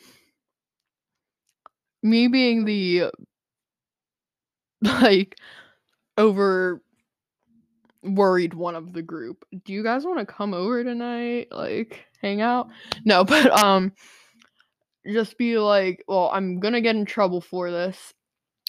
me 2.02 2.28
being 2.28 2.64
the 2.64 3.10
like 4.82 5.36
over 6.16 6.80
worried 8.14 8.54
one 8.54 8.74
of 8.74 8.92
the 8.92 9.02
group, 9.02 9.44
do 9.64 9.72
you 9.72 9.82
guys 9.82 10.04
want 10.04 10.18
to 10.18 10.26
come 10.26 10.54
over 10.54 10.82
tonight? 10.84 11.48
Like 11.50 12.06
hang 12.20 12.40
out? 12.40 12.68
No, 13.04 13.24
but 13.24 13.50
um 13.52 13.92
just 15.10 15.38
be 15.38 15.58
like, 15.58 16.04
well, 16.08 16.30
I'm 16.32 16.60
gonna 16.60 16.80
get 16.80 16.96
in 16.96 17.04
trouble 17.04 17.40
for 17.40 17.70
this. 17.70 18.12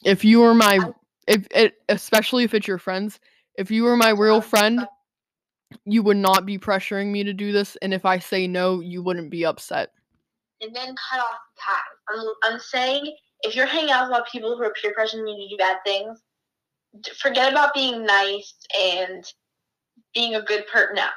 If 0.03 0.23
you 0.23 0.41
were 0.41 0.53
my 0.53 0.79
if 1.27 1.47
it 1.51 1.75
especially 1.89 2.43
if 2.43 2.53
it's 2.53 2.67
your 2.67 2.77
friends, 2.77 3.19
if 3.55 3.71
you 3.71 3.83
were 3.83 3.97
my 3.97 4.09
real 4.09 4.41
friend, 4.41 4.87
you 5.85 6.03
would 6.03 6.17
not 6.17 6.45
be 6.45 6.57
pressuring 6.57 7.11
me 7.11 7.23
to 7.23 7.33
do 7.33 7.51
this 7.51 7.75
and 7.81 7.93
if 7.93 8.05
i 8.05 8.17
say 8.17 8.47
no 8.47 8.79
you 8.79 9.03
wouldn't 9.03 9.29
be 9.29 9.45
upset 9.45 9.89
and 10.61 10.75
then 10.75 10.95
cut 11.09 11.19
off 11.19 11.39
the 11.55 11.61
ties. 11.61 12.33
I'm, 12.43 12.53
I'm 12.53 12.59
saying 12.59 13.15
if 13.41 13.55
you're 13.55 13.65
hanging 13.65 13.91
out 13.91 14.09
with 14.09 14.21
people 14.31 14.55
who 14.55 14.63
are 14.63 14.73
peer 14.81 14.93
pressuring 14.97 15.27
you 15.27 15.49
to 15.49 15.49
do 15.49 15.57
bad 15.57 15.77
things, 15.85 16.23
forget 17.17 17.51
about 17.51 17.73
being 17.73 18.05
nice 18.05 18.53
and 18.81 19.23
being 20.13 20.35
a 20.35 20.41
good 20.41 20.65
person. 20.67 20.95
No. 20.95 21.07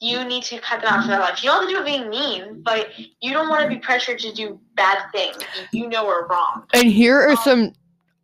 You 0.00 0.22
need 0.24 0.42
to 0.44 0.58
cut 0.58 0.82
them 0.82 0.92
out 0.92 1.00
of 1.04 1.06
their 1.08 1.18
life. 1.20 1.42
You 1.42 1.48
don't 1.50 1.60
have 1.62 1.68
to 1.70 1.74
do 1.76 1.80
it 1.80 1.86
being 1.86 2.10
mean, 2.10 2.62
but 2.62 2.88
you 3.22 3.32
don't 3.32 3.48
want 3.48 3.62
to 3.62 3.68
be 3.68 3.78
pressured 3.78 4.18
to 4.18 4.32
do 4.32 4.60
bad 4.76 4.98
things 5.12 5.36
you 5.72 5.88
know 5.88 6.06
are 6.08 6.26
wrong. 6.26 6.64
and 6.74 6.90
here 6.90 7.20
are 7.20 7.30
Um, 7.30 7.36
some 7.36 7.72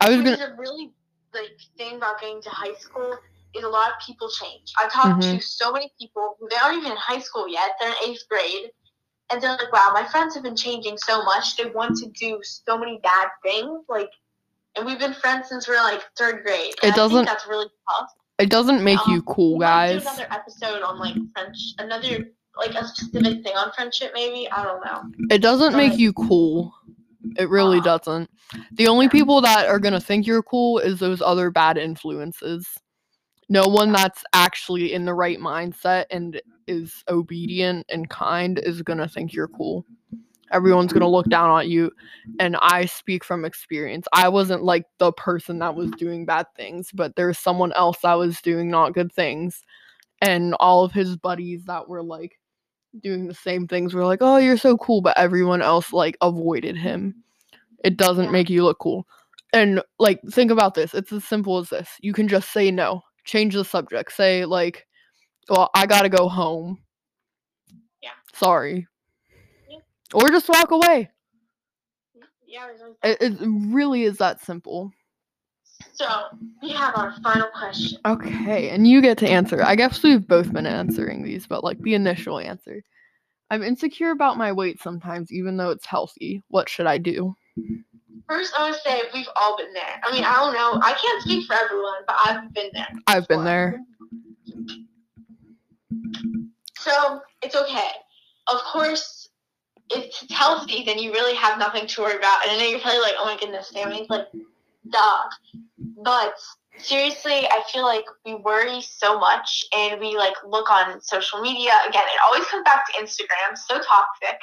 i 0.03 0.09
was 0.09 0.19
gonna 0.19 0.53
a 0.53 0.57
really 0.57 0.91
like 1.33 1.57
thing 1.79 1.97
about 1.97 2.21
getting 2.21 2.43
to 2.43 2.51
high 2.51 2.75
school 2.75 3.17
is 3.55 3.65
a 3.65 3.69
lot 3.69 3.91
of 3.93 3.97
people 4.07 4.29
change. 4.29 4.73
I've 4.79 4.93
talked 4.93 5.23
Mm-hmm. 5.23 5.39
to 5.39 5.43
so 5.43 5.73
many 5.73 5.91
people 5.99 6.37
who 6.39 6.49
they 6.51 6.57
aren't 6.57 6.79
even 6.79 6.93
in 6.93 6.97
high 6.99 7.19
school 7.21 7.49
yet. 7.49 7.71
They're 7.81 7.89
in 7.91 8.11
eighth 8.11 8.29
grade, 8.29 8.71
and 9.33 9.41
they're 9.41 9.53
like, 9.53 9.73
"Wow, 9.73 9.91
my 9.95 10.05
friends 10.05 10.35
have 10.35 10.43
been 10.43 10.57
changing 10.57 10.99
so 10.99 11.23
much. 11.25 11.57
They 11.57 11.67
want 11.71 11.97
to 11.99 12.09
do 12.11 12.41
so 12.43 12.77
many 12.77 13.01
bad 13.03 13.29
things." 13.43 13.85
Like, 13.89 14.11
and 14.81 14.87
we've 14.87 14.99
been 14.99 15.15
friends 15.15 15.49
since 15.49 15.69
we 15.69 15.77
are 15.77 15.83
like 15.85 16.03
third 16.19 16.43
grade. 16.45 16.75
It 16.83 16.95
doesn't- 16.95 17.17
think 17.19 17.29
that's 17.29 17.47
really 17.47 17.67
tough. 17.89 18.11
it 18.39 18.51
doesn't 18.51 18.83
make 18.83 18.99
you 19.07 19.17
Um, 19.17 19.23
cool 19.23 19.53
we 19.53 19.59
do 19.59 19.69
guys 19.69 20.03
another 20.03 20.27
episode 20.31 20.83
on 20.83 20.99
like 20.99 21.15
French, 21.35 21.59
another 21.79 22.31
like 22.57 22.75
a 22.75 22.85
specific 22.87 23.43
thing 23.45 23.55
on 23.57 23.71
friendship, 23.73 24.11
maybe. 24.15 24.51
I 24.51 24.65
don't 24.65 24.85
know. 24.85 25.03
it 25.31 25.39
doesn't 25.43 25.77
make 25.77 25.97
you 25.99 26.13
cool 26.15 26.75
it 27.37 27.49
really 27.51 27.77
Uh-uh. 27.79 27.85
doesn't 27.99 28.31
the 28.73 28.89
only 28.89 29.09
people 29.09 29.41
that 29.43 29.69
are 29.69 29.79
gonna 29.79 30.01
think 30.01 30.27
you're 30.27 30.43
cool 30.43 30.79
is 30.79 30.99
those 30.99 31.21
other 31.21 31.51
bad 31.51 31.77
influences 31.77 32.67
no 33.51 33.65
one 33.69 33.93
that's 33.93 34.25
actually 34.33 34.95
in 34.95 35.05
the 35.05 35.13
right 35.13 35.39
mindset 35.39 36.07
and 36.11 36.41
is 36.67 37.05
obedient 37.09 37.85
and 37.91 38.09
kind 38.09 38.59
is 38.59 38.81
gonna 38.81 39.07
think 39.07 39.35
you're 39.35 39.49
cool 39.49 39.85
everyone's 40.51 40.93
gonna 40.93 41.05
mm-hmm. 41.05 41.13
look 41.13 41.29
down 41.29 41.51
on 41.51 41.69
you 41.69 41.91
and 42.39 42.57
i 42.61 42.85
speak 42.85 43.25
from 43.25 43.45
experience. 43.45 44.07
I 44.13 44.29
wasn't 44.29 44.63
like 44.63 44.85
the 44.99 45.13
person 45.13 45.59
that 45.61 45.75
was 45.75 45.91
doing 45.93 46.25
bad 46.25 46.47
things 46.57 46.91
but 46.93 47.17
there's 47.17 47.39
someone 47.39 47.73
else 47.73 47.99
that 48.03 48.15
was 48.15 48.41
doing 48.41 48.71
not 48.71 48.95
good 48.95 49.13
things 49.13 49.63
and 50.23 50.55
all 50.61 50.85
of 50.85 50.93
his 50.93 51.17
buddies 51.17 51.65
that 51.65 51.89
were 51.89 52.03
like 52.03 52.39
doing 53.01 53.27
the 53.27 53.35
same 53.35 53.69
things 53.69 53.95
were 53.95 54.05
like 54.05 54.19
oh 54.21 54.37
you're 54.37 54.57
so 54.57 54.77
cool 54.77 55.01
but 55.01 55.17
everyone 55.17 55.63
else 55.63 55.93
like 55.93 56.17
avoided 56.21 56.77
him. 56.77 57.15
It 57.85 57.97
doesn't 57.97 58.33
make 58.33 58.51
you 58.51 58.65
look 58.65 58.79
cool. 58.79 59.07
And 59.53 59.83
like 59.99 60.21
think 60.31 60.51
about 60.51 60.75
this 60.75 60.95
it's 60.95 61.13
as 61.13 61.25
simple 61.25 61.59
as 61.59 61.71
this 61.71 61.89
you 62.01 62.13
can 62.13 62.29
just 62.29 62.53
say 62.53 62.71
no 62.71 63.03
change 63.25 63.55
the 63.55 63.65
subject 63.65 64.13
say 64.13 64.45
like 64.45 64.87
well 65.49 65.71
i 65.75 65.87
gotta 65.87 66.09
go 66.09 66.29
home. 66.29 66.79
Yeah. 68.03 68.11
sorry. 68.35 68.87
Or 70.15 70.29
just 70.29 70.49
walk 70.49 70.71
away 70.71 71.11
Yeah. 72.47 72.69
it, 73.05 73.19
it 73.21 73.39
really 73.41 74.03
is 74.05 74.19
that 74.19 74.43
simple 74.43 74.93
So 75.93 76.07
we 76.63 76.71
have 76.73 76.95
our 76.97 77.15
final 77.23 77.49
question. 77.49 77.99
okay 78.05 78.71
and 78.71 78.87
you 78.87 79.01
get 79.01 79.19
to 79.19 79.29
answer 79.29 79.63
i 79.63 79.75
guess 79.77 80.03
we've 80.03 80.27
both 80.27 80.53
been 80.53 80.67
answering 80.67 81.23
these 81.23 81.47
but 81.47 81.63
like 81.65 81.79
the 81.81 81.95
initial 81.95 82.39
answer 82.39 82.83
i'm 83.51 83.63
insecure 83.63 84.11
about 84.11 84.37
my 84.39 84.53
weight 84.53 84.81
sometimes 84.83 85.33
even 85.33 85.57
though 85.57 85.71
it's 85.71 85.87
healthy 85.87 86.43
what 86.49 86.69
should 86.69 86.87
i 86.87 86.99
do 86.99 87.35
First, 88.29 88.55
I 88.57 88.71
would 88.71 88.79
say 88.81 89.03
we've 89.13 89.27
all 89.35 89.57
been 89.57 89.73
there. 89.73 90.01
I 90.05 90.13
mean, 90.13 90.23
I 90.23 90.35
don't 90.35 90.55
know. 90.55 90.79
I 90.85 90.93
can't 90.93 91.23
speak 91.23 91.47
for 91.49 91.55
everyone, 91.55 92.03
but 92.07 92.15
I've 92.25 92.55
been 92.55 92.71
there. 92.73 92.87
i've 93.09 93.27
been 93.27 93.43
there 93.45 93.81
So 96.79 97.21
it's 97.43 97.57
okay. 97.57 97.89
Of 98.47 98.59
course, 98.73 99.20
if 99.91 100.05
it's 100.05 100.33
healthy, 100.33 100.85
then 100.85 100.99
you 100.99 101.13
really 101.13 101.35
have 101.35 101.59
nothing 101.59 101.87
to 101.87 102.01
worry 102.03 102.17
about. 102.17 102.43
And 102.43 102.53
I 102.53 102.59
know 102.59 102.65
you're 102.65 102.81
probably 102.81 103.01
like, 103.01 103.15
oh 103.19 103.25
my 103.25 103.37
goodness, 103.39 103.71
Sammy, 103.71 104.07
like, 104.09 104.27
duh. 104.89 105.23
But 106.03 106.35
seriously, 106.79 107.47
I 107.51 107.63
feel 107.73 107.85
like 107.85 108.05
we 108.25 108.37
worry 108.37 108.81
so 108.83 109.19
much 109.19 109.65
and 109.77 110.01
we 110.01 110.17
like 110.17 110.35
look 110.47 110.71
on 110.71 111.01
social 111.01 111.41
media. 111.41 111.73
Again, 111.89 112.03
it 112.05 112.21
always 112.25 112.47
comes 112.47 112.65
back 112.65 112.85
to 112.87 113.01
Instagram, 113.03 113.57
so 113.57 113.81
toxic. 113.81 114.39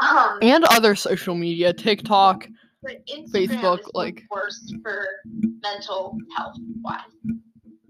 Um, 0.00 0.38
and 0.42 0.64
other 0.64 0.94
social 0.94 1.34
media 1.34 1.72
tiktok 1.72 2.48
but 2.82 3.04
Facebook, 3.32 3.80
like- 3.94 4.24
worst 4.30 4.74
for 4.82 5.06
mental 5.62 6.16
health 6.36 6.56
wise. 6.82 7.00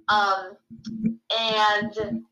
Um, 0.09 0.57
and 1.39 2.25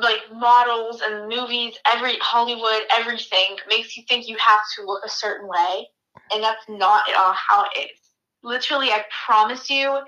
like 0.00 0.20
models 0.32 1.00
and 1.02 1.28
movies, 1.28 1.74
every 1.86 2.16
Hollywood, 2.20 2.82
everything 2.96 3.56
makes 3.68 3.96
you 3.96 4.02
think 4.08 4.28
you 4.28 4.36
have 4.38 4.60
to 4.76 4.84
look 4.84 5.04
a 5.04 5.10
certain 5.10 5.48
way, 5.48 5.88
and 6.32 6.42
that's 6.42 6.64
not 6.68 7.08
at 7.08 7.16
all 7.16 7.34
how 7.34 7.64
it 7.64 7.78
is. 7.78 7.98
Literally, 8.42 8.90
I 8.90 9.04
promise 9.26 9.68
you, 9.70 10.00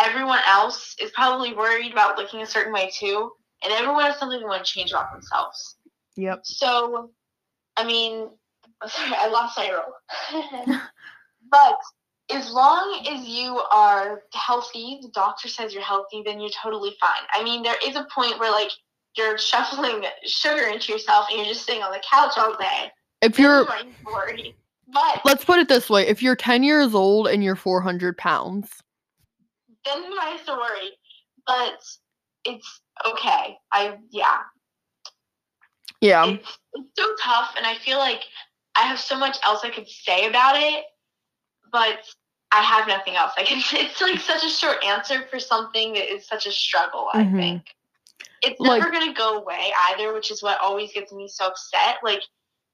everyone 0.00 0.40
else 0.46 0.94
is 1.00 1.10
probably 1.12 1.54
worried 1.54 1.92
about 1.92 2.18
looking 2.18 2.42
a 2.42 2.46
certain 2.46 2.72
way 2.72 2.90
too, 2.92 3.30
and 3.64 3.72
everyone 3.72 4.04
has 4.04 4.18
something 4.18 4.38
they 4.38 4.44
want 4.44 4.64
to 4.64 4.72
change 4.72 4.90
about 4.90 5.12
themselves. 5.12 5.76
yep 6.16 6.40
So, 6.44 7.10
I 7.76 7.84
mean, 7.84 8.28
sorry, 8.86 9.12
I 9.16 9.28
lost 9.28 9.56
my 9.56 9.70
role. 9.72 10.78
but 11.50 11.78
as 12.34 12.50
long 12.50 13.06
as 13.08 13.26
you 13.26 13.60
are 13.72 14.22
healthy, 14.32 14.98
the 15.00 15.10
doctor 15.14 15.48
says 15.48 15.72
you're 15.72 15.82
healthy, 15.82 16.22
then 16.24 16.40
you're 16.40 16.50
totally 16.62 16.94
fine. 17.00 17.26
I 17.32 17.44
mean, 17.44 17.62
there 17.62 17.76
is 17.86 17.96
a 17.96 18.06
point 18.12 18.38
where 18.40 18.50
like 18.50 18.70
you're 19.16 19.38
shuffling 19.38 20.04
sugar 20.24 20.66
into 20.66 20.92
yourself 20.92 21.26
and 21.30 21.38
you're 21.38 21.46
just 21.46 21.64
sitting 21.66 21.82
on 21.82 21.92
the 21.92 22.02
couch 22.10 22.32
all 22.36 22.56
day. 22.58 22.90
if 23.22 23.38
you're 23.38 23.60
you 23.60 23.66
might 23.66 23.84
be 23.84 24.12
worried. 24.12 24.54
But 24.88 25.22
let's 25.24 25.44
put 25.44 25.58
it 25.58 25.68
this 25.68 25.90
way 25.90 26.06
if 26.06 26.22
you're 26.22 26.36
10 26.36 26.62
years 26.62 26.94
old 26.94 27.26
and 27.26 27.42
you're 27.42 27.56
400 27.56 28.16
pounds 28.16 28.70
then 29.84 30.02
you 30.02 30.16
might 30.16 30.36
have 30.36 30.44
to 30.46 30.52
worry. 30.52 30.90
But 31.46 31.80
it's 32.44 32.80
okay. 33.06 33.56
I 33.72 33.96
yeah. 34.10 34.38
yeah 36.00 36.26
it's, 36.26 36.58
it's 36.74 36.88
so 36.98 37.06
tough 37.22 37.54
and 37.56 37.66
i 37.66 37.74
feel 37.76 37.98
like 37.98 38.20
i 38.76 38.82
have 38.82 38.98
so 38.98 39.16
much 39.18 39.36
else 39.44 39.60
i 39.64 39.70
could 39.70 39.88
say 39.88 40.26
about 40.28 40.54
it 40.56 40.84
but 41.72 41.98
i 42.52 42.60
have 42.60 42.86
nothing 42.86 43.16
else 43.16 43.32
i 43.38 43.42
can 43.44 43.58
it's 43.80 44.00
like 44.00 44.18
such 44.20 44.44
a 44.44 44.48
short 44.48 44.84
answer 44.84 45.24
for 45.30 45.38
something 45.38 45.94
that 45.94 46.12
is 46.12 46.26
such 46.26 46.46
a 46.46 46.52
struggle 46.52 47.08
i 47.14 47.22
Mhm. 47.24 47.36
think 47.38 47.62
it's 48.46 48.60
Like- 48.60 48.80
never 48.80 48.92
going 48.92 49.08
to 49.08 49.18
go 49.18 49.38
away 49.38 49.72
either 49.90 50.12
which 50.12 50.30
is 50.30 50.42
what 50.42 50.60
always 50.60 50.92
gets 50.92 51.12
me 51.12 51.28
so 51.28 51.46
upset 51.46 51.96
like 52.02 52.22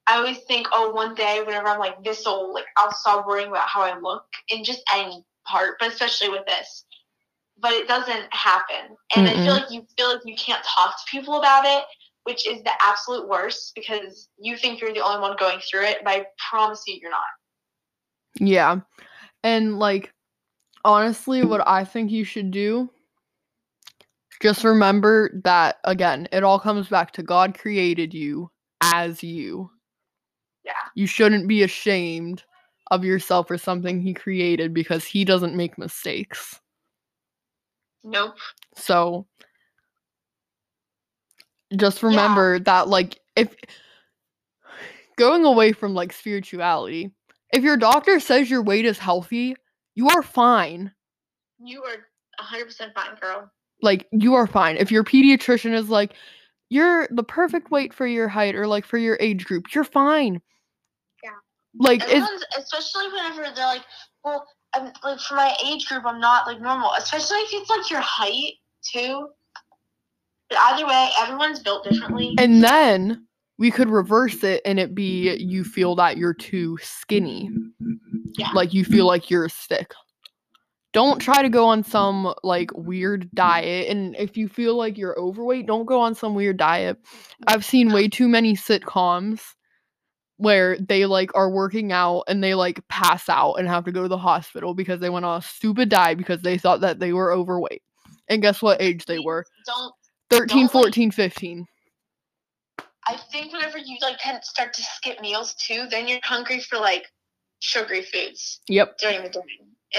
i 0.06 0.16
always 0.16 0.38
think 0.40 0.66
oh 0.72 0.90
one 0.92 1.14
day 1.14 1.42
whenever 1.44 1.68
i'm 1.68 1.78
like 1.78 2.02
this 2.04 2.26
old 2.26 2.54
like 2.54 2.66
i'll 2.76 2.92
stop 2.92 3.26
worrying 3.26 3.48
about 3.48 3.68
how 3.68 3.82
i 3.82 3.98
look 3.98 4.24
in 4.48 4.64
just 4.64 4.82
any 4.94 5.24
part 5.46 5.76
but 5.80 5.92
especially 5.92 6.28
with 6.28 6.46
this 6.46 6.84
but 7.60 7.72
it 7.72 7.88
doesn't 7.88 8.26
happen 8.32 8.96
and 9.16 9.28
i 9.28 9.34
feel 9.34 9.54
like 9.54 9.70
you 9.70 9.84
feel 9.96 10.12
like 10.12 10.20
you 10.24 10.36
can't 10.36 10.64
talk 10.64 10.96
to 10.96 11.10
people 11.10 11.38
about 11.38 11.64
it 11.64 11.84
which 12.24 12.46
is 12.46 12.62
the 12.62 12.70
absolute 12.80 13.28
worst 13.28 13.72
because 13.74 14.28
you 14.38 14.56
think 14.56 14.80
you're 14.80 14.92
the 14.92 15.04
only 15.04 15.20
one 15.20 15.36
going 15.38 15.58
through 15.60 15.82
it, 15.82 15.98
but 16.04 16.10
I 16.10 16.26
promise 16.50 16.82
you, 16.86 16.98
you're 17.00 17.10
not. 17.10 17.20
Yeah. 18.38 18.80
And 19.42 19.78
like 19.78 20.12
honestly, 20.84 21.44
what 21.44 21.66
I 21.66 21.84
think 21.84 22.10
you 22.10 22.24
should 22.24 22.50
do 22.50 22.90
just 24.42 24.64
remember 24.64 25.30
that 25.44 25.78
again, 25.84 26.28
it 26.32 26.42
all 26.42 26.58
comes 26.58 26.88
back 26.88 27.12
to 27.12 27.22
God 27.22 27.56
created 27.56 28.12
you 28.12 28.50
as 28.82 29.22
you. 29.22 29.70
Yeah. 30.64 30.72
You 30.96 31.06
shouldn't 31.06 31.46
be 31.46 31.62
ashamed 31.62 32.42
of 32.90 33.04
yourself 33.04 33.50
or 33.50 33.56
something 33.56 34.00
he 34.00 34.12
created 34.12 34.74
because 34.74 35.04
he 35.04 35.24
doesn't 35.24 35.56
make 35.56 35.78
mistakes. 35.78 36.60
Nope. 38.02 38.36
So 38.74 39.26
just 41.76 42.02
remember 42.02 42.58
that 42.60 42.88
like 42.88 43.20
if 43.36 43.54
going 45.16 45.44
away 45.44 45.72
from 45.72 45.94
like 45.94 46.12
spirituality, 46.12 47.12
if 47.52 47.62
your 47.62 47.76
doctor 47.76 48.18
says 48.18 48.50
your 48.50 48.62
weight 48.62 48.86
is 48.86 48.98
healthy, 48.98 49.54
you 49.94 50.08
are 50.08 50.22
fine. 50.22 50.92
You 51.62 51.84
are 51.84 51.96
100% 52.44 52.92
fine, 52.92 53.14
girl. 53.20 53.50
Like 53.82 54.06
you 54.12 54.34
are 54.34 54.46
fine. 54.46 54.76
If 54.76 54.90
your 54.90 55.04
pediatrician 55.04 55.74
is 55.74 55.88
like 55.88 56.14
you're 56.70 57.08
the 57.10 57.24
perfect 57.24 57.70
weight 57.70 57.92
for 57.92 58.06
your 58.06 58.28
height 58.28 58.54
or 58.54 58.66
like 58.66 58.86
for 58.86 58.96
your 58.96 59.18
age 59.20 59.44
group, 59.44 59.74
you're 59.74 59.84
fine. 59.84 60.40
Yeah. 61.22 61.30
Like 61.78 62.02
especially 62.02 63.08
whenever 63.08 63.54
they're 63.54 63.66
like, 63.66 63.84
well, 64.24 64.46
I'm, 64.74 64.92
like 65.04 65.20
for 65.20 65.34
my 65.34 65.54
age 65.66 65.86
group, 65.86 66.04
I'm 66.06 66.20
not 66.20 66.46
like 66.46 66.60
normal. 66.60 66.92
Especially 66.96 67.38
if 67.38 67.48
it's 67.52 67.70
like 67.70 67.90
your 67.90 68.00
height 68.00 68.54
too. 68.90 69.28
But 70.48 70.58
either 70.58 70.86
way, 70.86 71.10
everyone's 71.20 71.60
built 71.60 71.84
differently. 71.84 72.34
and 72.38 72.62
then 72.62 73.26
we 73.58 73.70
could 73.70 73.90
reverse 73.90 74.42
it 74.42 74.62
and 74.64 74.78
it 74.80 74.94
be 74.94 75.34
you 75.36 75.64
feel 75.64 75.94
that 75.96 76.16
you're 76.16 76.34
too 76.34 76.78
skinny. 76.82 77.50
Yeah. 78.38 78.50
Like 78.52 78.72
you 78.72 78.84
feel 78.84 79.06
like 79.06 79.30
you're 79.30 79.44
a 79.44 79.50
stick. 79.50 79.92
Don't 80.92 81.20
try 81.20 81.40
to 81.42 81.48
go 81.48 81.66
on 81.66 81.82
some 81.82 82.34
like 82.42 82.70
weird 82.74 83.30
diet. 83.34 83.88
And 83.88 84.14
if 84.16 84.36
you 84.36 84.48
feel 84.48 84.76
like 84.76 84.98
you're 84.98 85.18
overweight, 85.18 85.66
don't 85.66 85.86
go 85.86 86.00
on 86.00 86.14
some 86.14 86.34
weird 86.34 86.58
diet. 86.58 86.98
I've 87.46 87.64
seen 87.64 87.92
way 87.92 88.08
too 88.08 88.28
many 88.28 88.54
sitcoms 88.54 89.40
where 90.36 90.76
they 90.78 91.06
like 91.06 91.30
are 91.34 91.50
working 91.50 91.92
out 91.92 92.24
and 92.28 92.42
they 92.44 92.54
like 92.54 92.86
pass 92.88 93.28
out 93.28 93.54
and 93.54 93.68
have 93.68 93.84
to 93.84 93.92
go 93.92 94.02
to 94.02 94.08
the 94.08 94.18
hospital 94.18 94.74
because 94.74 95.00
they 95.00 95.08
went 95.10 95.24
on 95.24 95.38
a 95.38 95.42
stupid 95.42 95.88
diet 95.88 96.18
because 96.18 96.42
they 96.42 96.58
thought 96.58 96.80
that 96.80 96.98
they 96.98 97.12
were 97.12 97.32
overweight. 97.32 97.82
And 98.28 98.42
guess 98.42 98.60
what 98.60 98.82
age 98.82 99.06
they 99.06 99.18
were? 99.18 99.44
Don't. 99.66 99.94
13, 100.30 100.66
Don't, 100.66 100.74
like- 100.74 100.84
14, 100.84 101.10
15. 101.10 101.66
I 103.08 103.16
think 103.32 103.52
whenever 103.52 103.78
you 103.78 103.96
like 104.00 104.18
start 104.44 104.72
to 104.74 104.82
skip 104.82 105.20
meals 105.20 105.54
too, 105.54 105.86
then 105.90 106.06
you're 106.06 106.20
hungry 106.22 106.60
for 106.60 106.78
like 106.78 107.06
sugary 107.60 108.02
foods 108.02 108.60
Yep. 108.68 108.98
during 108.98 109.22
the 109.22 109.28
day, 109.28 109.40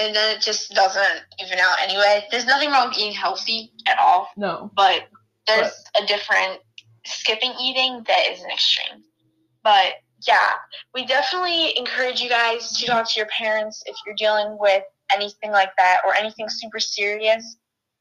and 0.00 0.14
then 0.14 0.36
it 0.36 0.42
just 0.42 0.70
doesn't 0.72 1.22
even 1.44 1.58
out 1.58 1.80
anyway. 1.80 2.24
There's 2.30 2.46
nothing 2.46 2.70
wrong 2.70 2.88
with 2.88 2.98
eating 2.98 3.12
healthy 3.12 3.72
at 3.86 3.98
all, 3.98 4.28
No. 4.36 4.70
but 4.74 5.08
there's 5.46 5.72
a 6.00 6.06
different 6.06 6.60
skipping 7.06 7.52
eating 7.60 8.02
that 8.06 8.26
is 8.30 8.42
an 8.42 8.50
extreme. 8.50 9.02
But 9.62 9.94
yeah, 10.26 10.52
we 10.94 11.04
definitely 11.04 11.76
encourage 11.76 12.20
you 12.20 12.28
guys 12.28 12.72
to 12.78 12.86
talk 12.86 13.10
to 13.10 13.20
your 13.20 13.28
parents 13.28 13.82
if 13.86 13.96
you're 14.06 14.14
dealing 14.16 14.56
with 14.58 14.82
anything 15.12 15.50
like 15.50 15.70
that 15.76 15.98
or 16.06 16.14
anything 16.14 16.48
super 16.48 16.80
serious. 16.80 17.56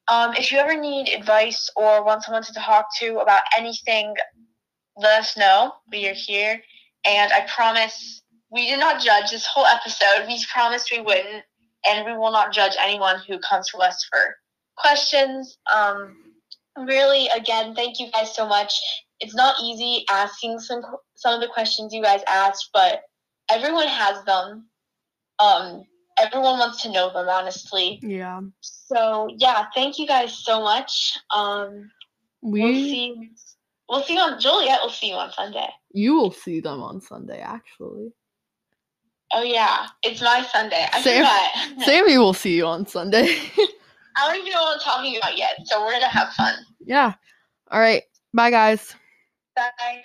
Um, 0.08 0.34
if 0.36 0.52
you 0.52 0.58
ever 0.58 0.80
need 0.80 1.10
advice 1.10 1.70
or 1.76 2.04
want 2.04 2.24
someone 2.24 2.44
to 2.44 2.54
talk 2.54 2.88
to 3.00 3.20
about 3.20 3.44
anything, 3.58 4.14
let 4.98 5.20
us 5.20 5.38
know. 5.38 5.74
We 5.92 6.08
are 6.08 6.14
here. 6.14 6.62
And 7.06 7.32
I 7.34 7.46
promise 7.54 8.22
we 8.52 8.68
did 8.68 8.80
not 8.80 9.02
judge 9.02 9.32
this 9.32 9.46
whole 9.46 9.66
episode. 9.66 10.28
We 10.28 10.44
promised 10.52 10.92
we 10.92 11.02
wouldn't. 11.02 11.44
And 11.88 12.06
we 12.06 12.14
will 12.18 12.32
not 12.32 12.54
judge 12.54 12.74
anyone 12.80 13.20
who 13.28 13.40
comes 13.40 13.70
to 13.70 13.78
us 13.80 14.06
for 14.10 14.20
questions. 14.78 15.58
Um, 15.74 16.16
really, 16.78 17.28
again, 17.36 17.76
thank 17.76 18.00
you 18.00 18.10
guys 18.12 18.34
so 18.36 18.48
much. 18.48 18.74
It's 19.20 19.36
not 19.36 19.56
easy 19.62 20.06
asking 20.10 20.60
some 20.60 20.82
some 21.16 21.34
of 21.36 21.42
the 21.42 21.48
questions 21.54 21.94
you 21.94 22.02
guys 22.02 22.22
asked, 22.28 22.70
but 22.74 23.02
everyone 23.50 23.88
has 23.88 24.24
them. 24.26 24.68
Um, 25.40 25.84
everyone 26.20 26.60
wants 26.60 26.82
to 26.84 26.92
know 26.92 27.12
them, 27.12 27.28
honestly. 27.30 28.00
Yeah. 28.02 28.42
So 28.62 29.28
yeah, 29.38 29.66
thank 29.76 29.98
you 30.00 30.08
guys 30.08 30.34
so 30.34 30.62
much. 30.62 31.18
Um, 31.34 31.90
We 32.42 32.62
we'll 32.62 32.74
see. 32.74 33.30
We'll 33.90 34.04
see 34.04 34.14
you 34.14 34.20
on 34.20 34.40
Juliet. 34.40 34.80
We'll 34.82 34.90
see 34.92 35.10
you 35.10 35.16
on 35.16 35.32
Sunday. 35.34 35.68
you 35.94 36.16
will 36.16 36.32
see 36.32 36.60
them 36.62 36.82
on 36.82 37.00
Sunday 37.02 37.40
actually. 37.40 38.12
Oh 39.34 39.42
yeah, 39.44 39.88
it's 40.04 40.22
my 40.22 40.46
Sunday. 40.52 40.86
I 40.92 41.02
Sam- 41.02 41.26
forgot. 41.26 41.86
Sammy 41.86 42.18
will 42.18 42.34
see 42.34 42.56
you 42.56 42.66
on 42.66 42.86
Sunday. 42.86 43.28
I 44.16 44.28
don't 44.28 44.38
even 44.38 44.52
know 44.52 44.62
what 44.62 44.76
I'm 44.76 44.80
talking 44.80 45.18
about 45.18 45.38
yet. 45.38 45.56
So 45.66 45.82
we're 45.82 45.92
gonna 45.92 46.08
have 46.08 46.30
fun. 46.34 46.54
yeah. 46.86 47.14
All 47.72 47.80
right. 47.80 48.04
Bye 48.34 48.52
guys. 48.52 48.96
Bye. 49.56 50.04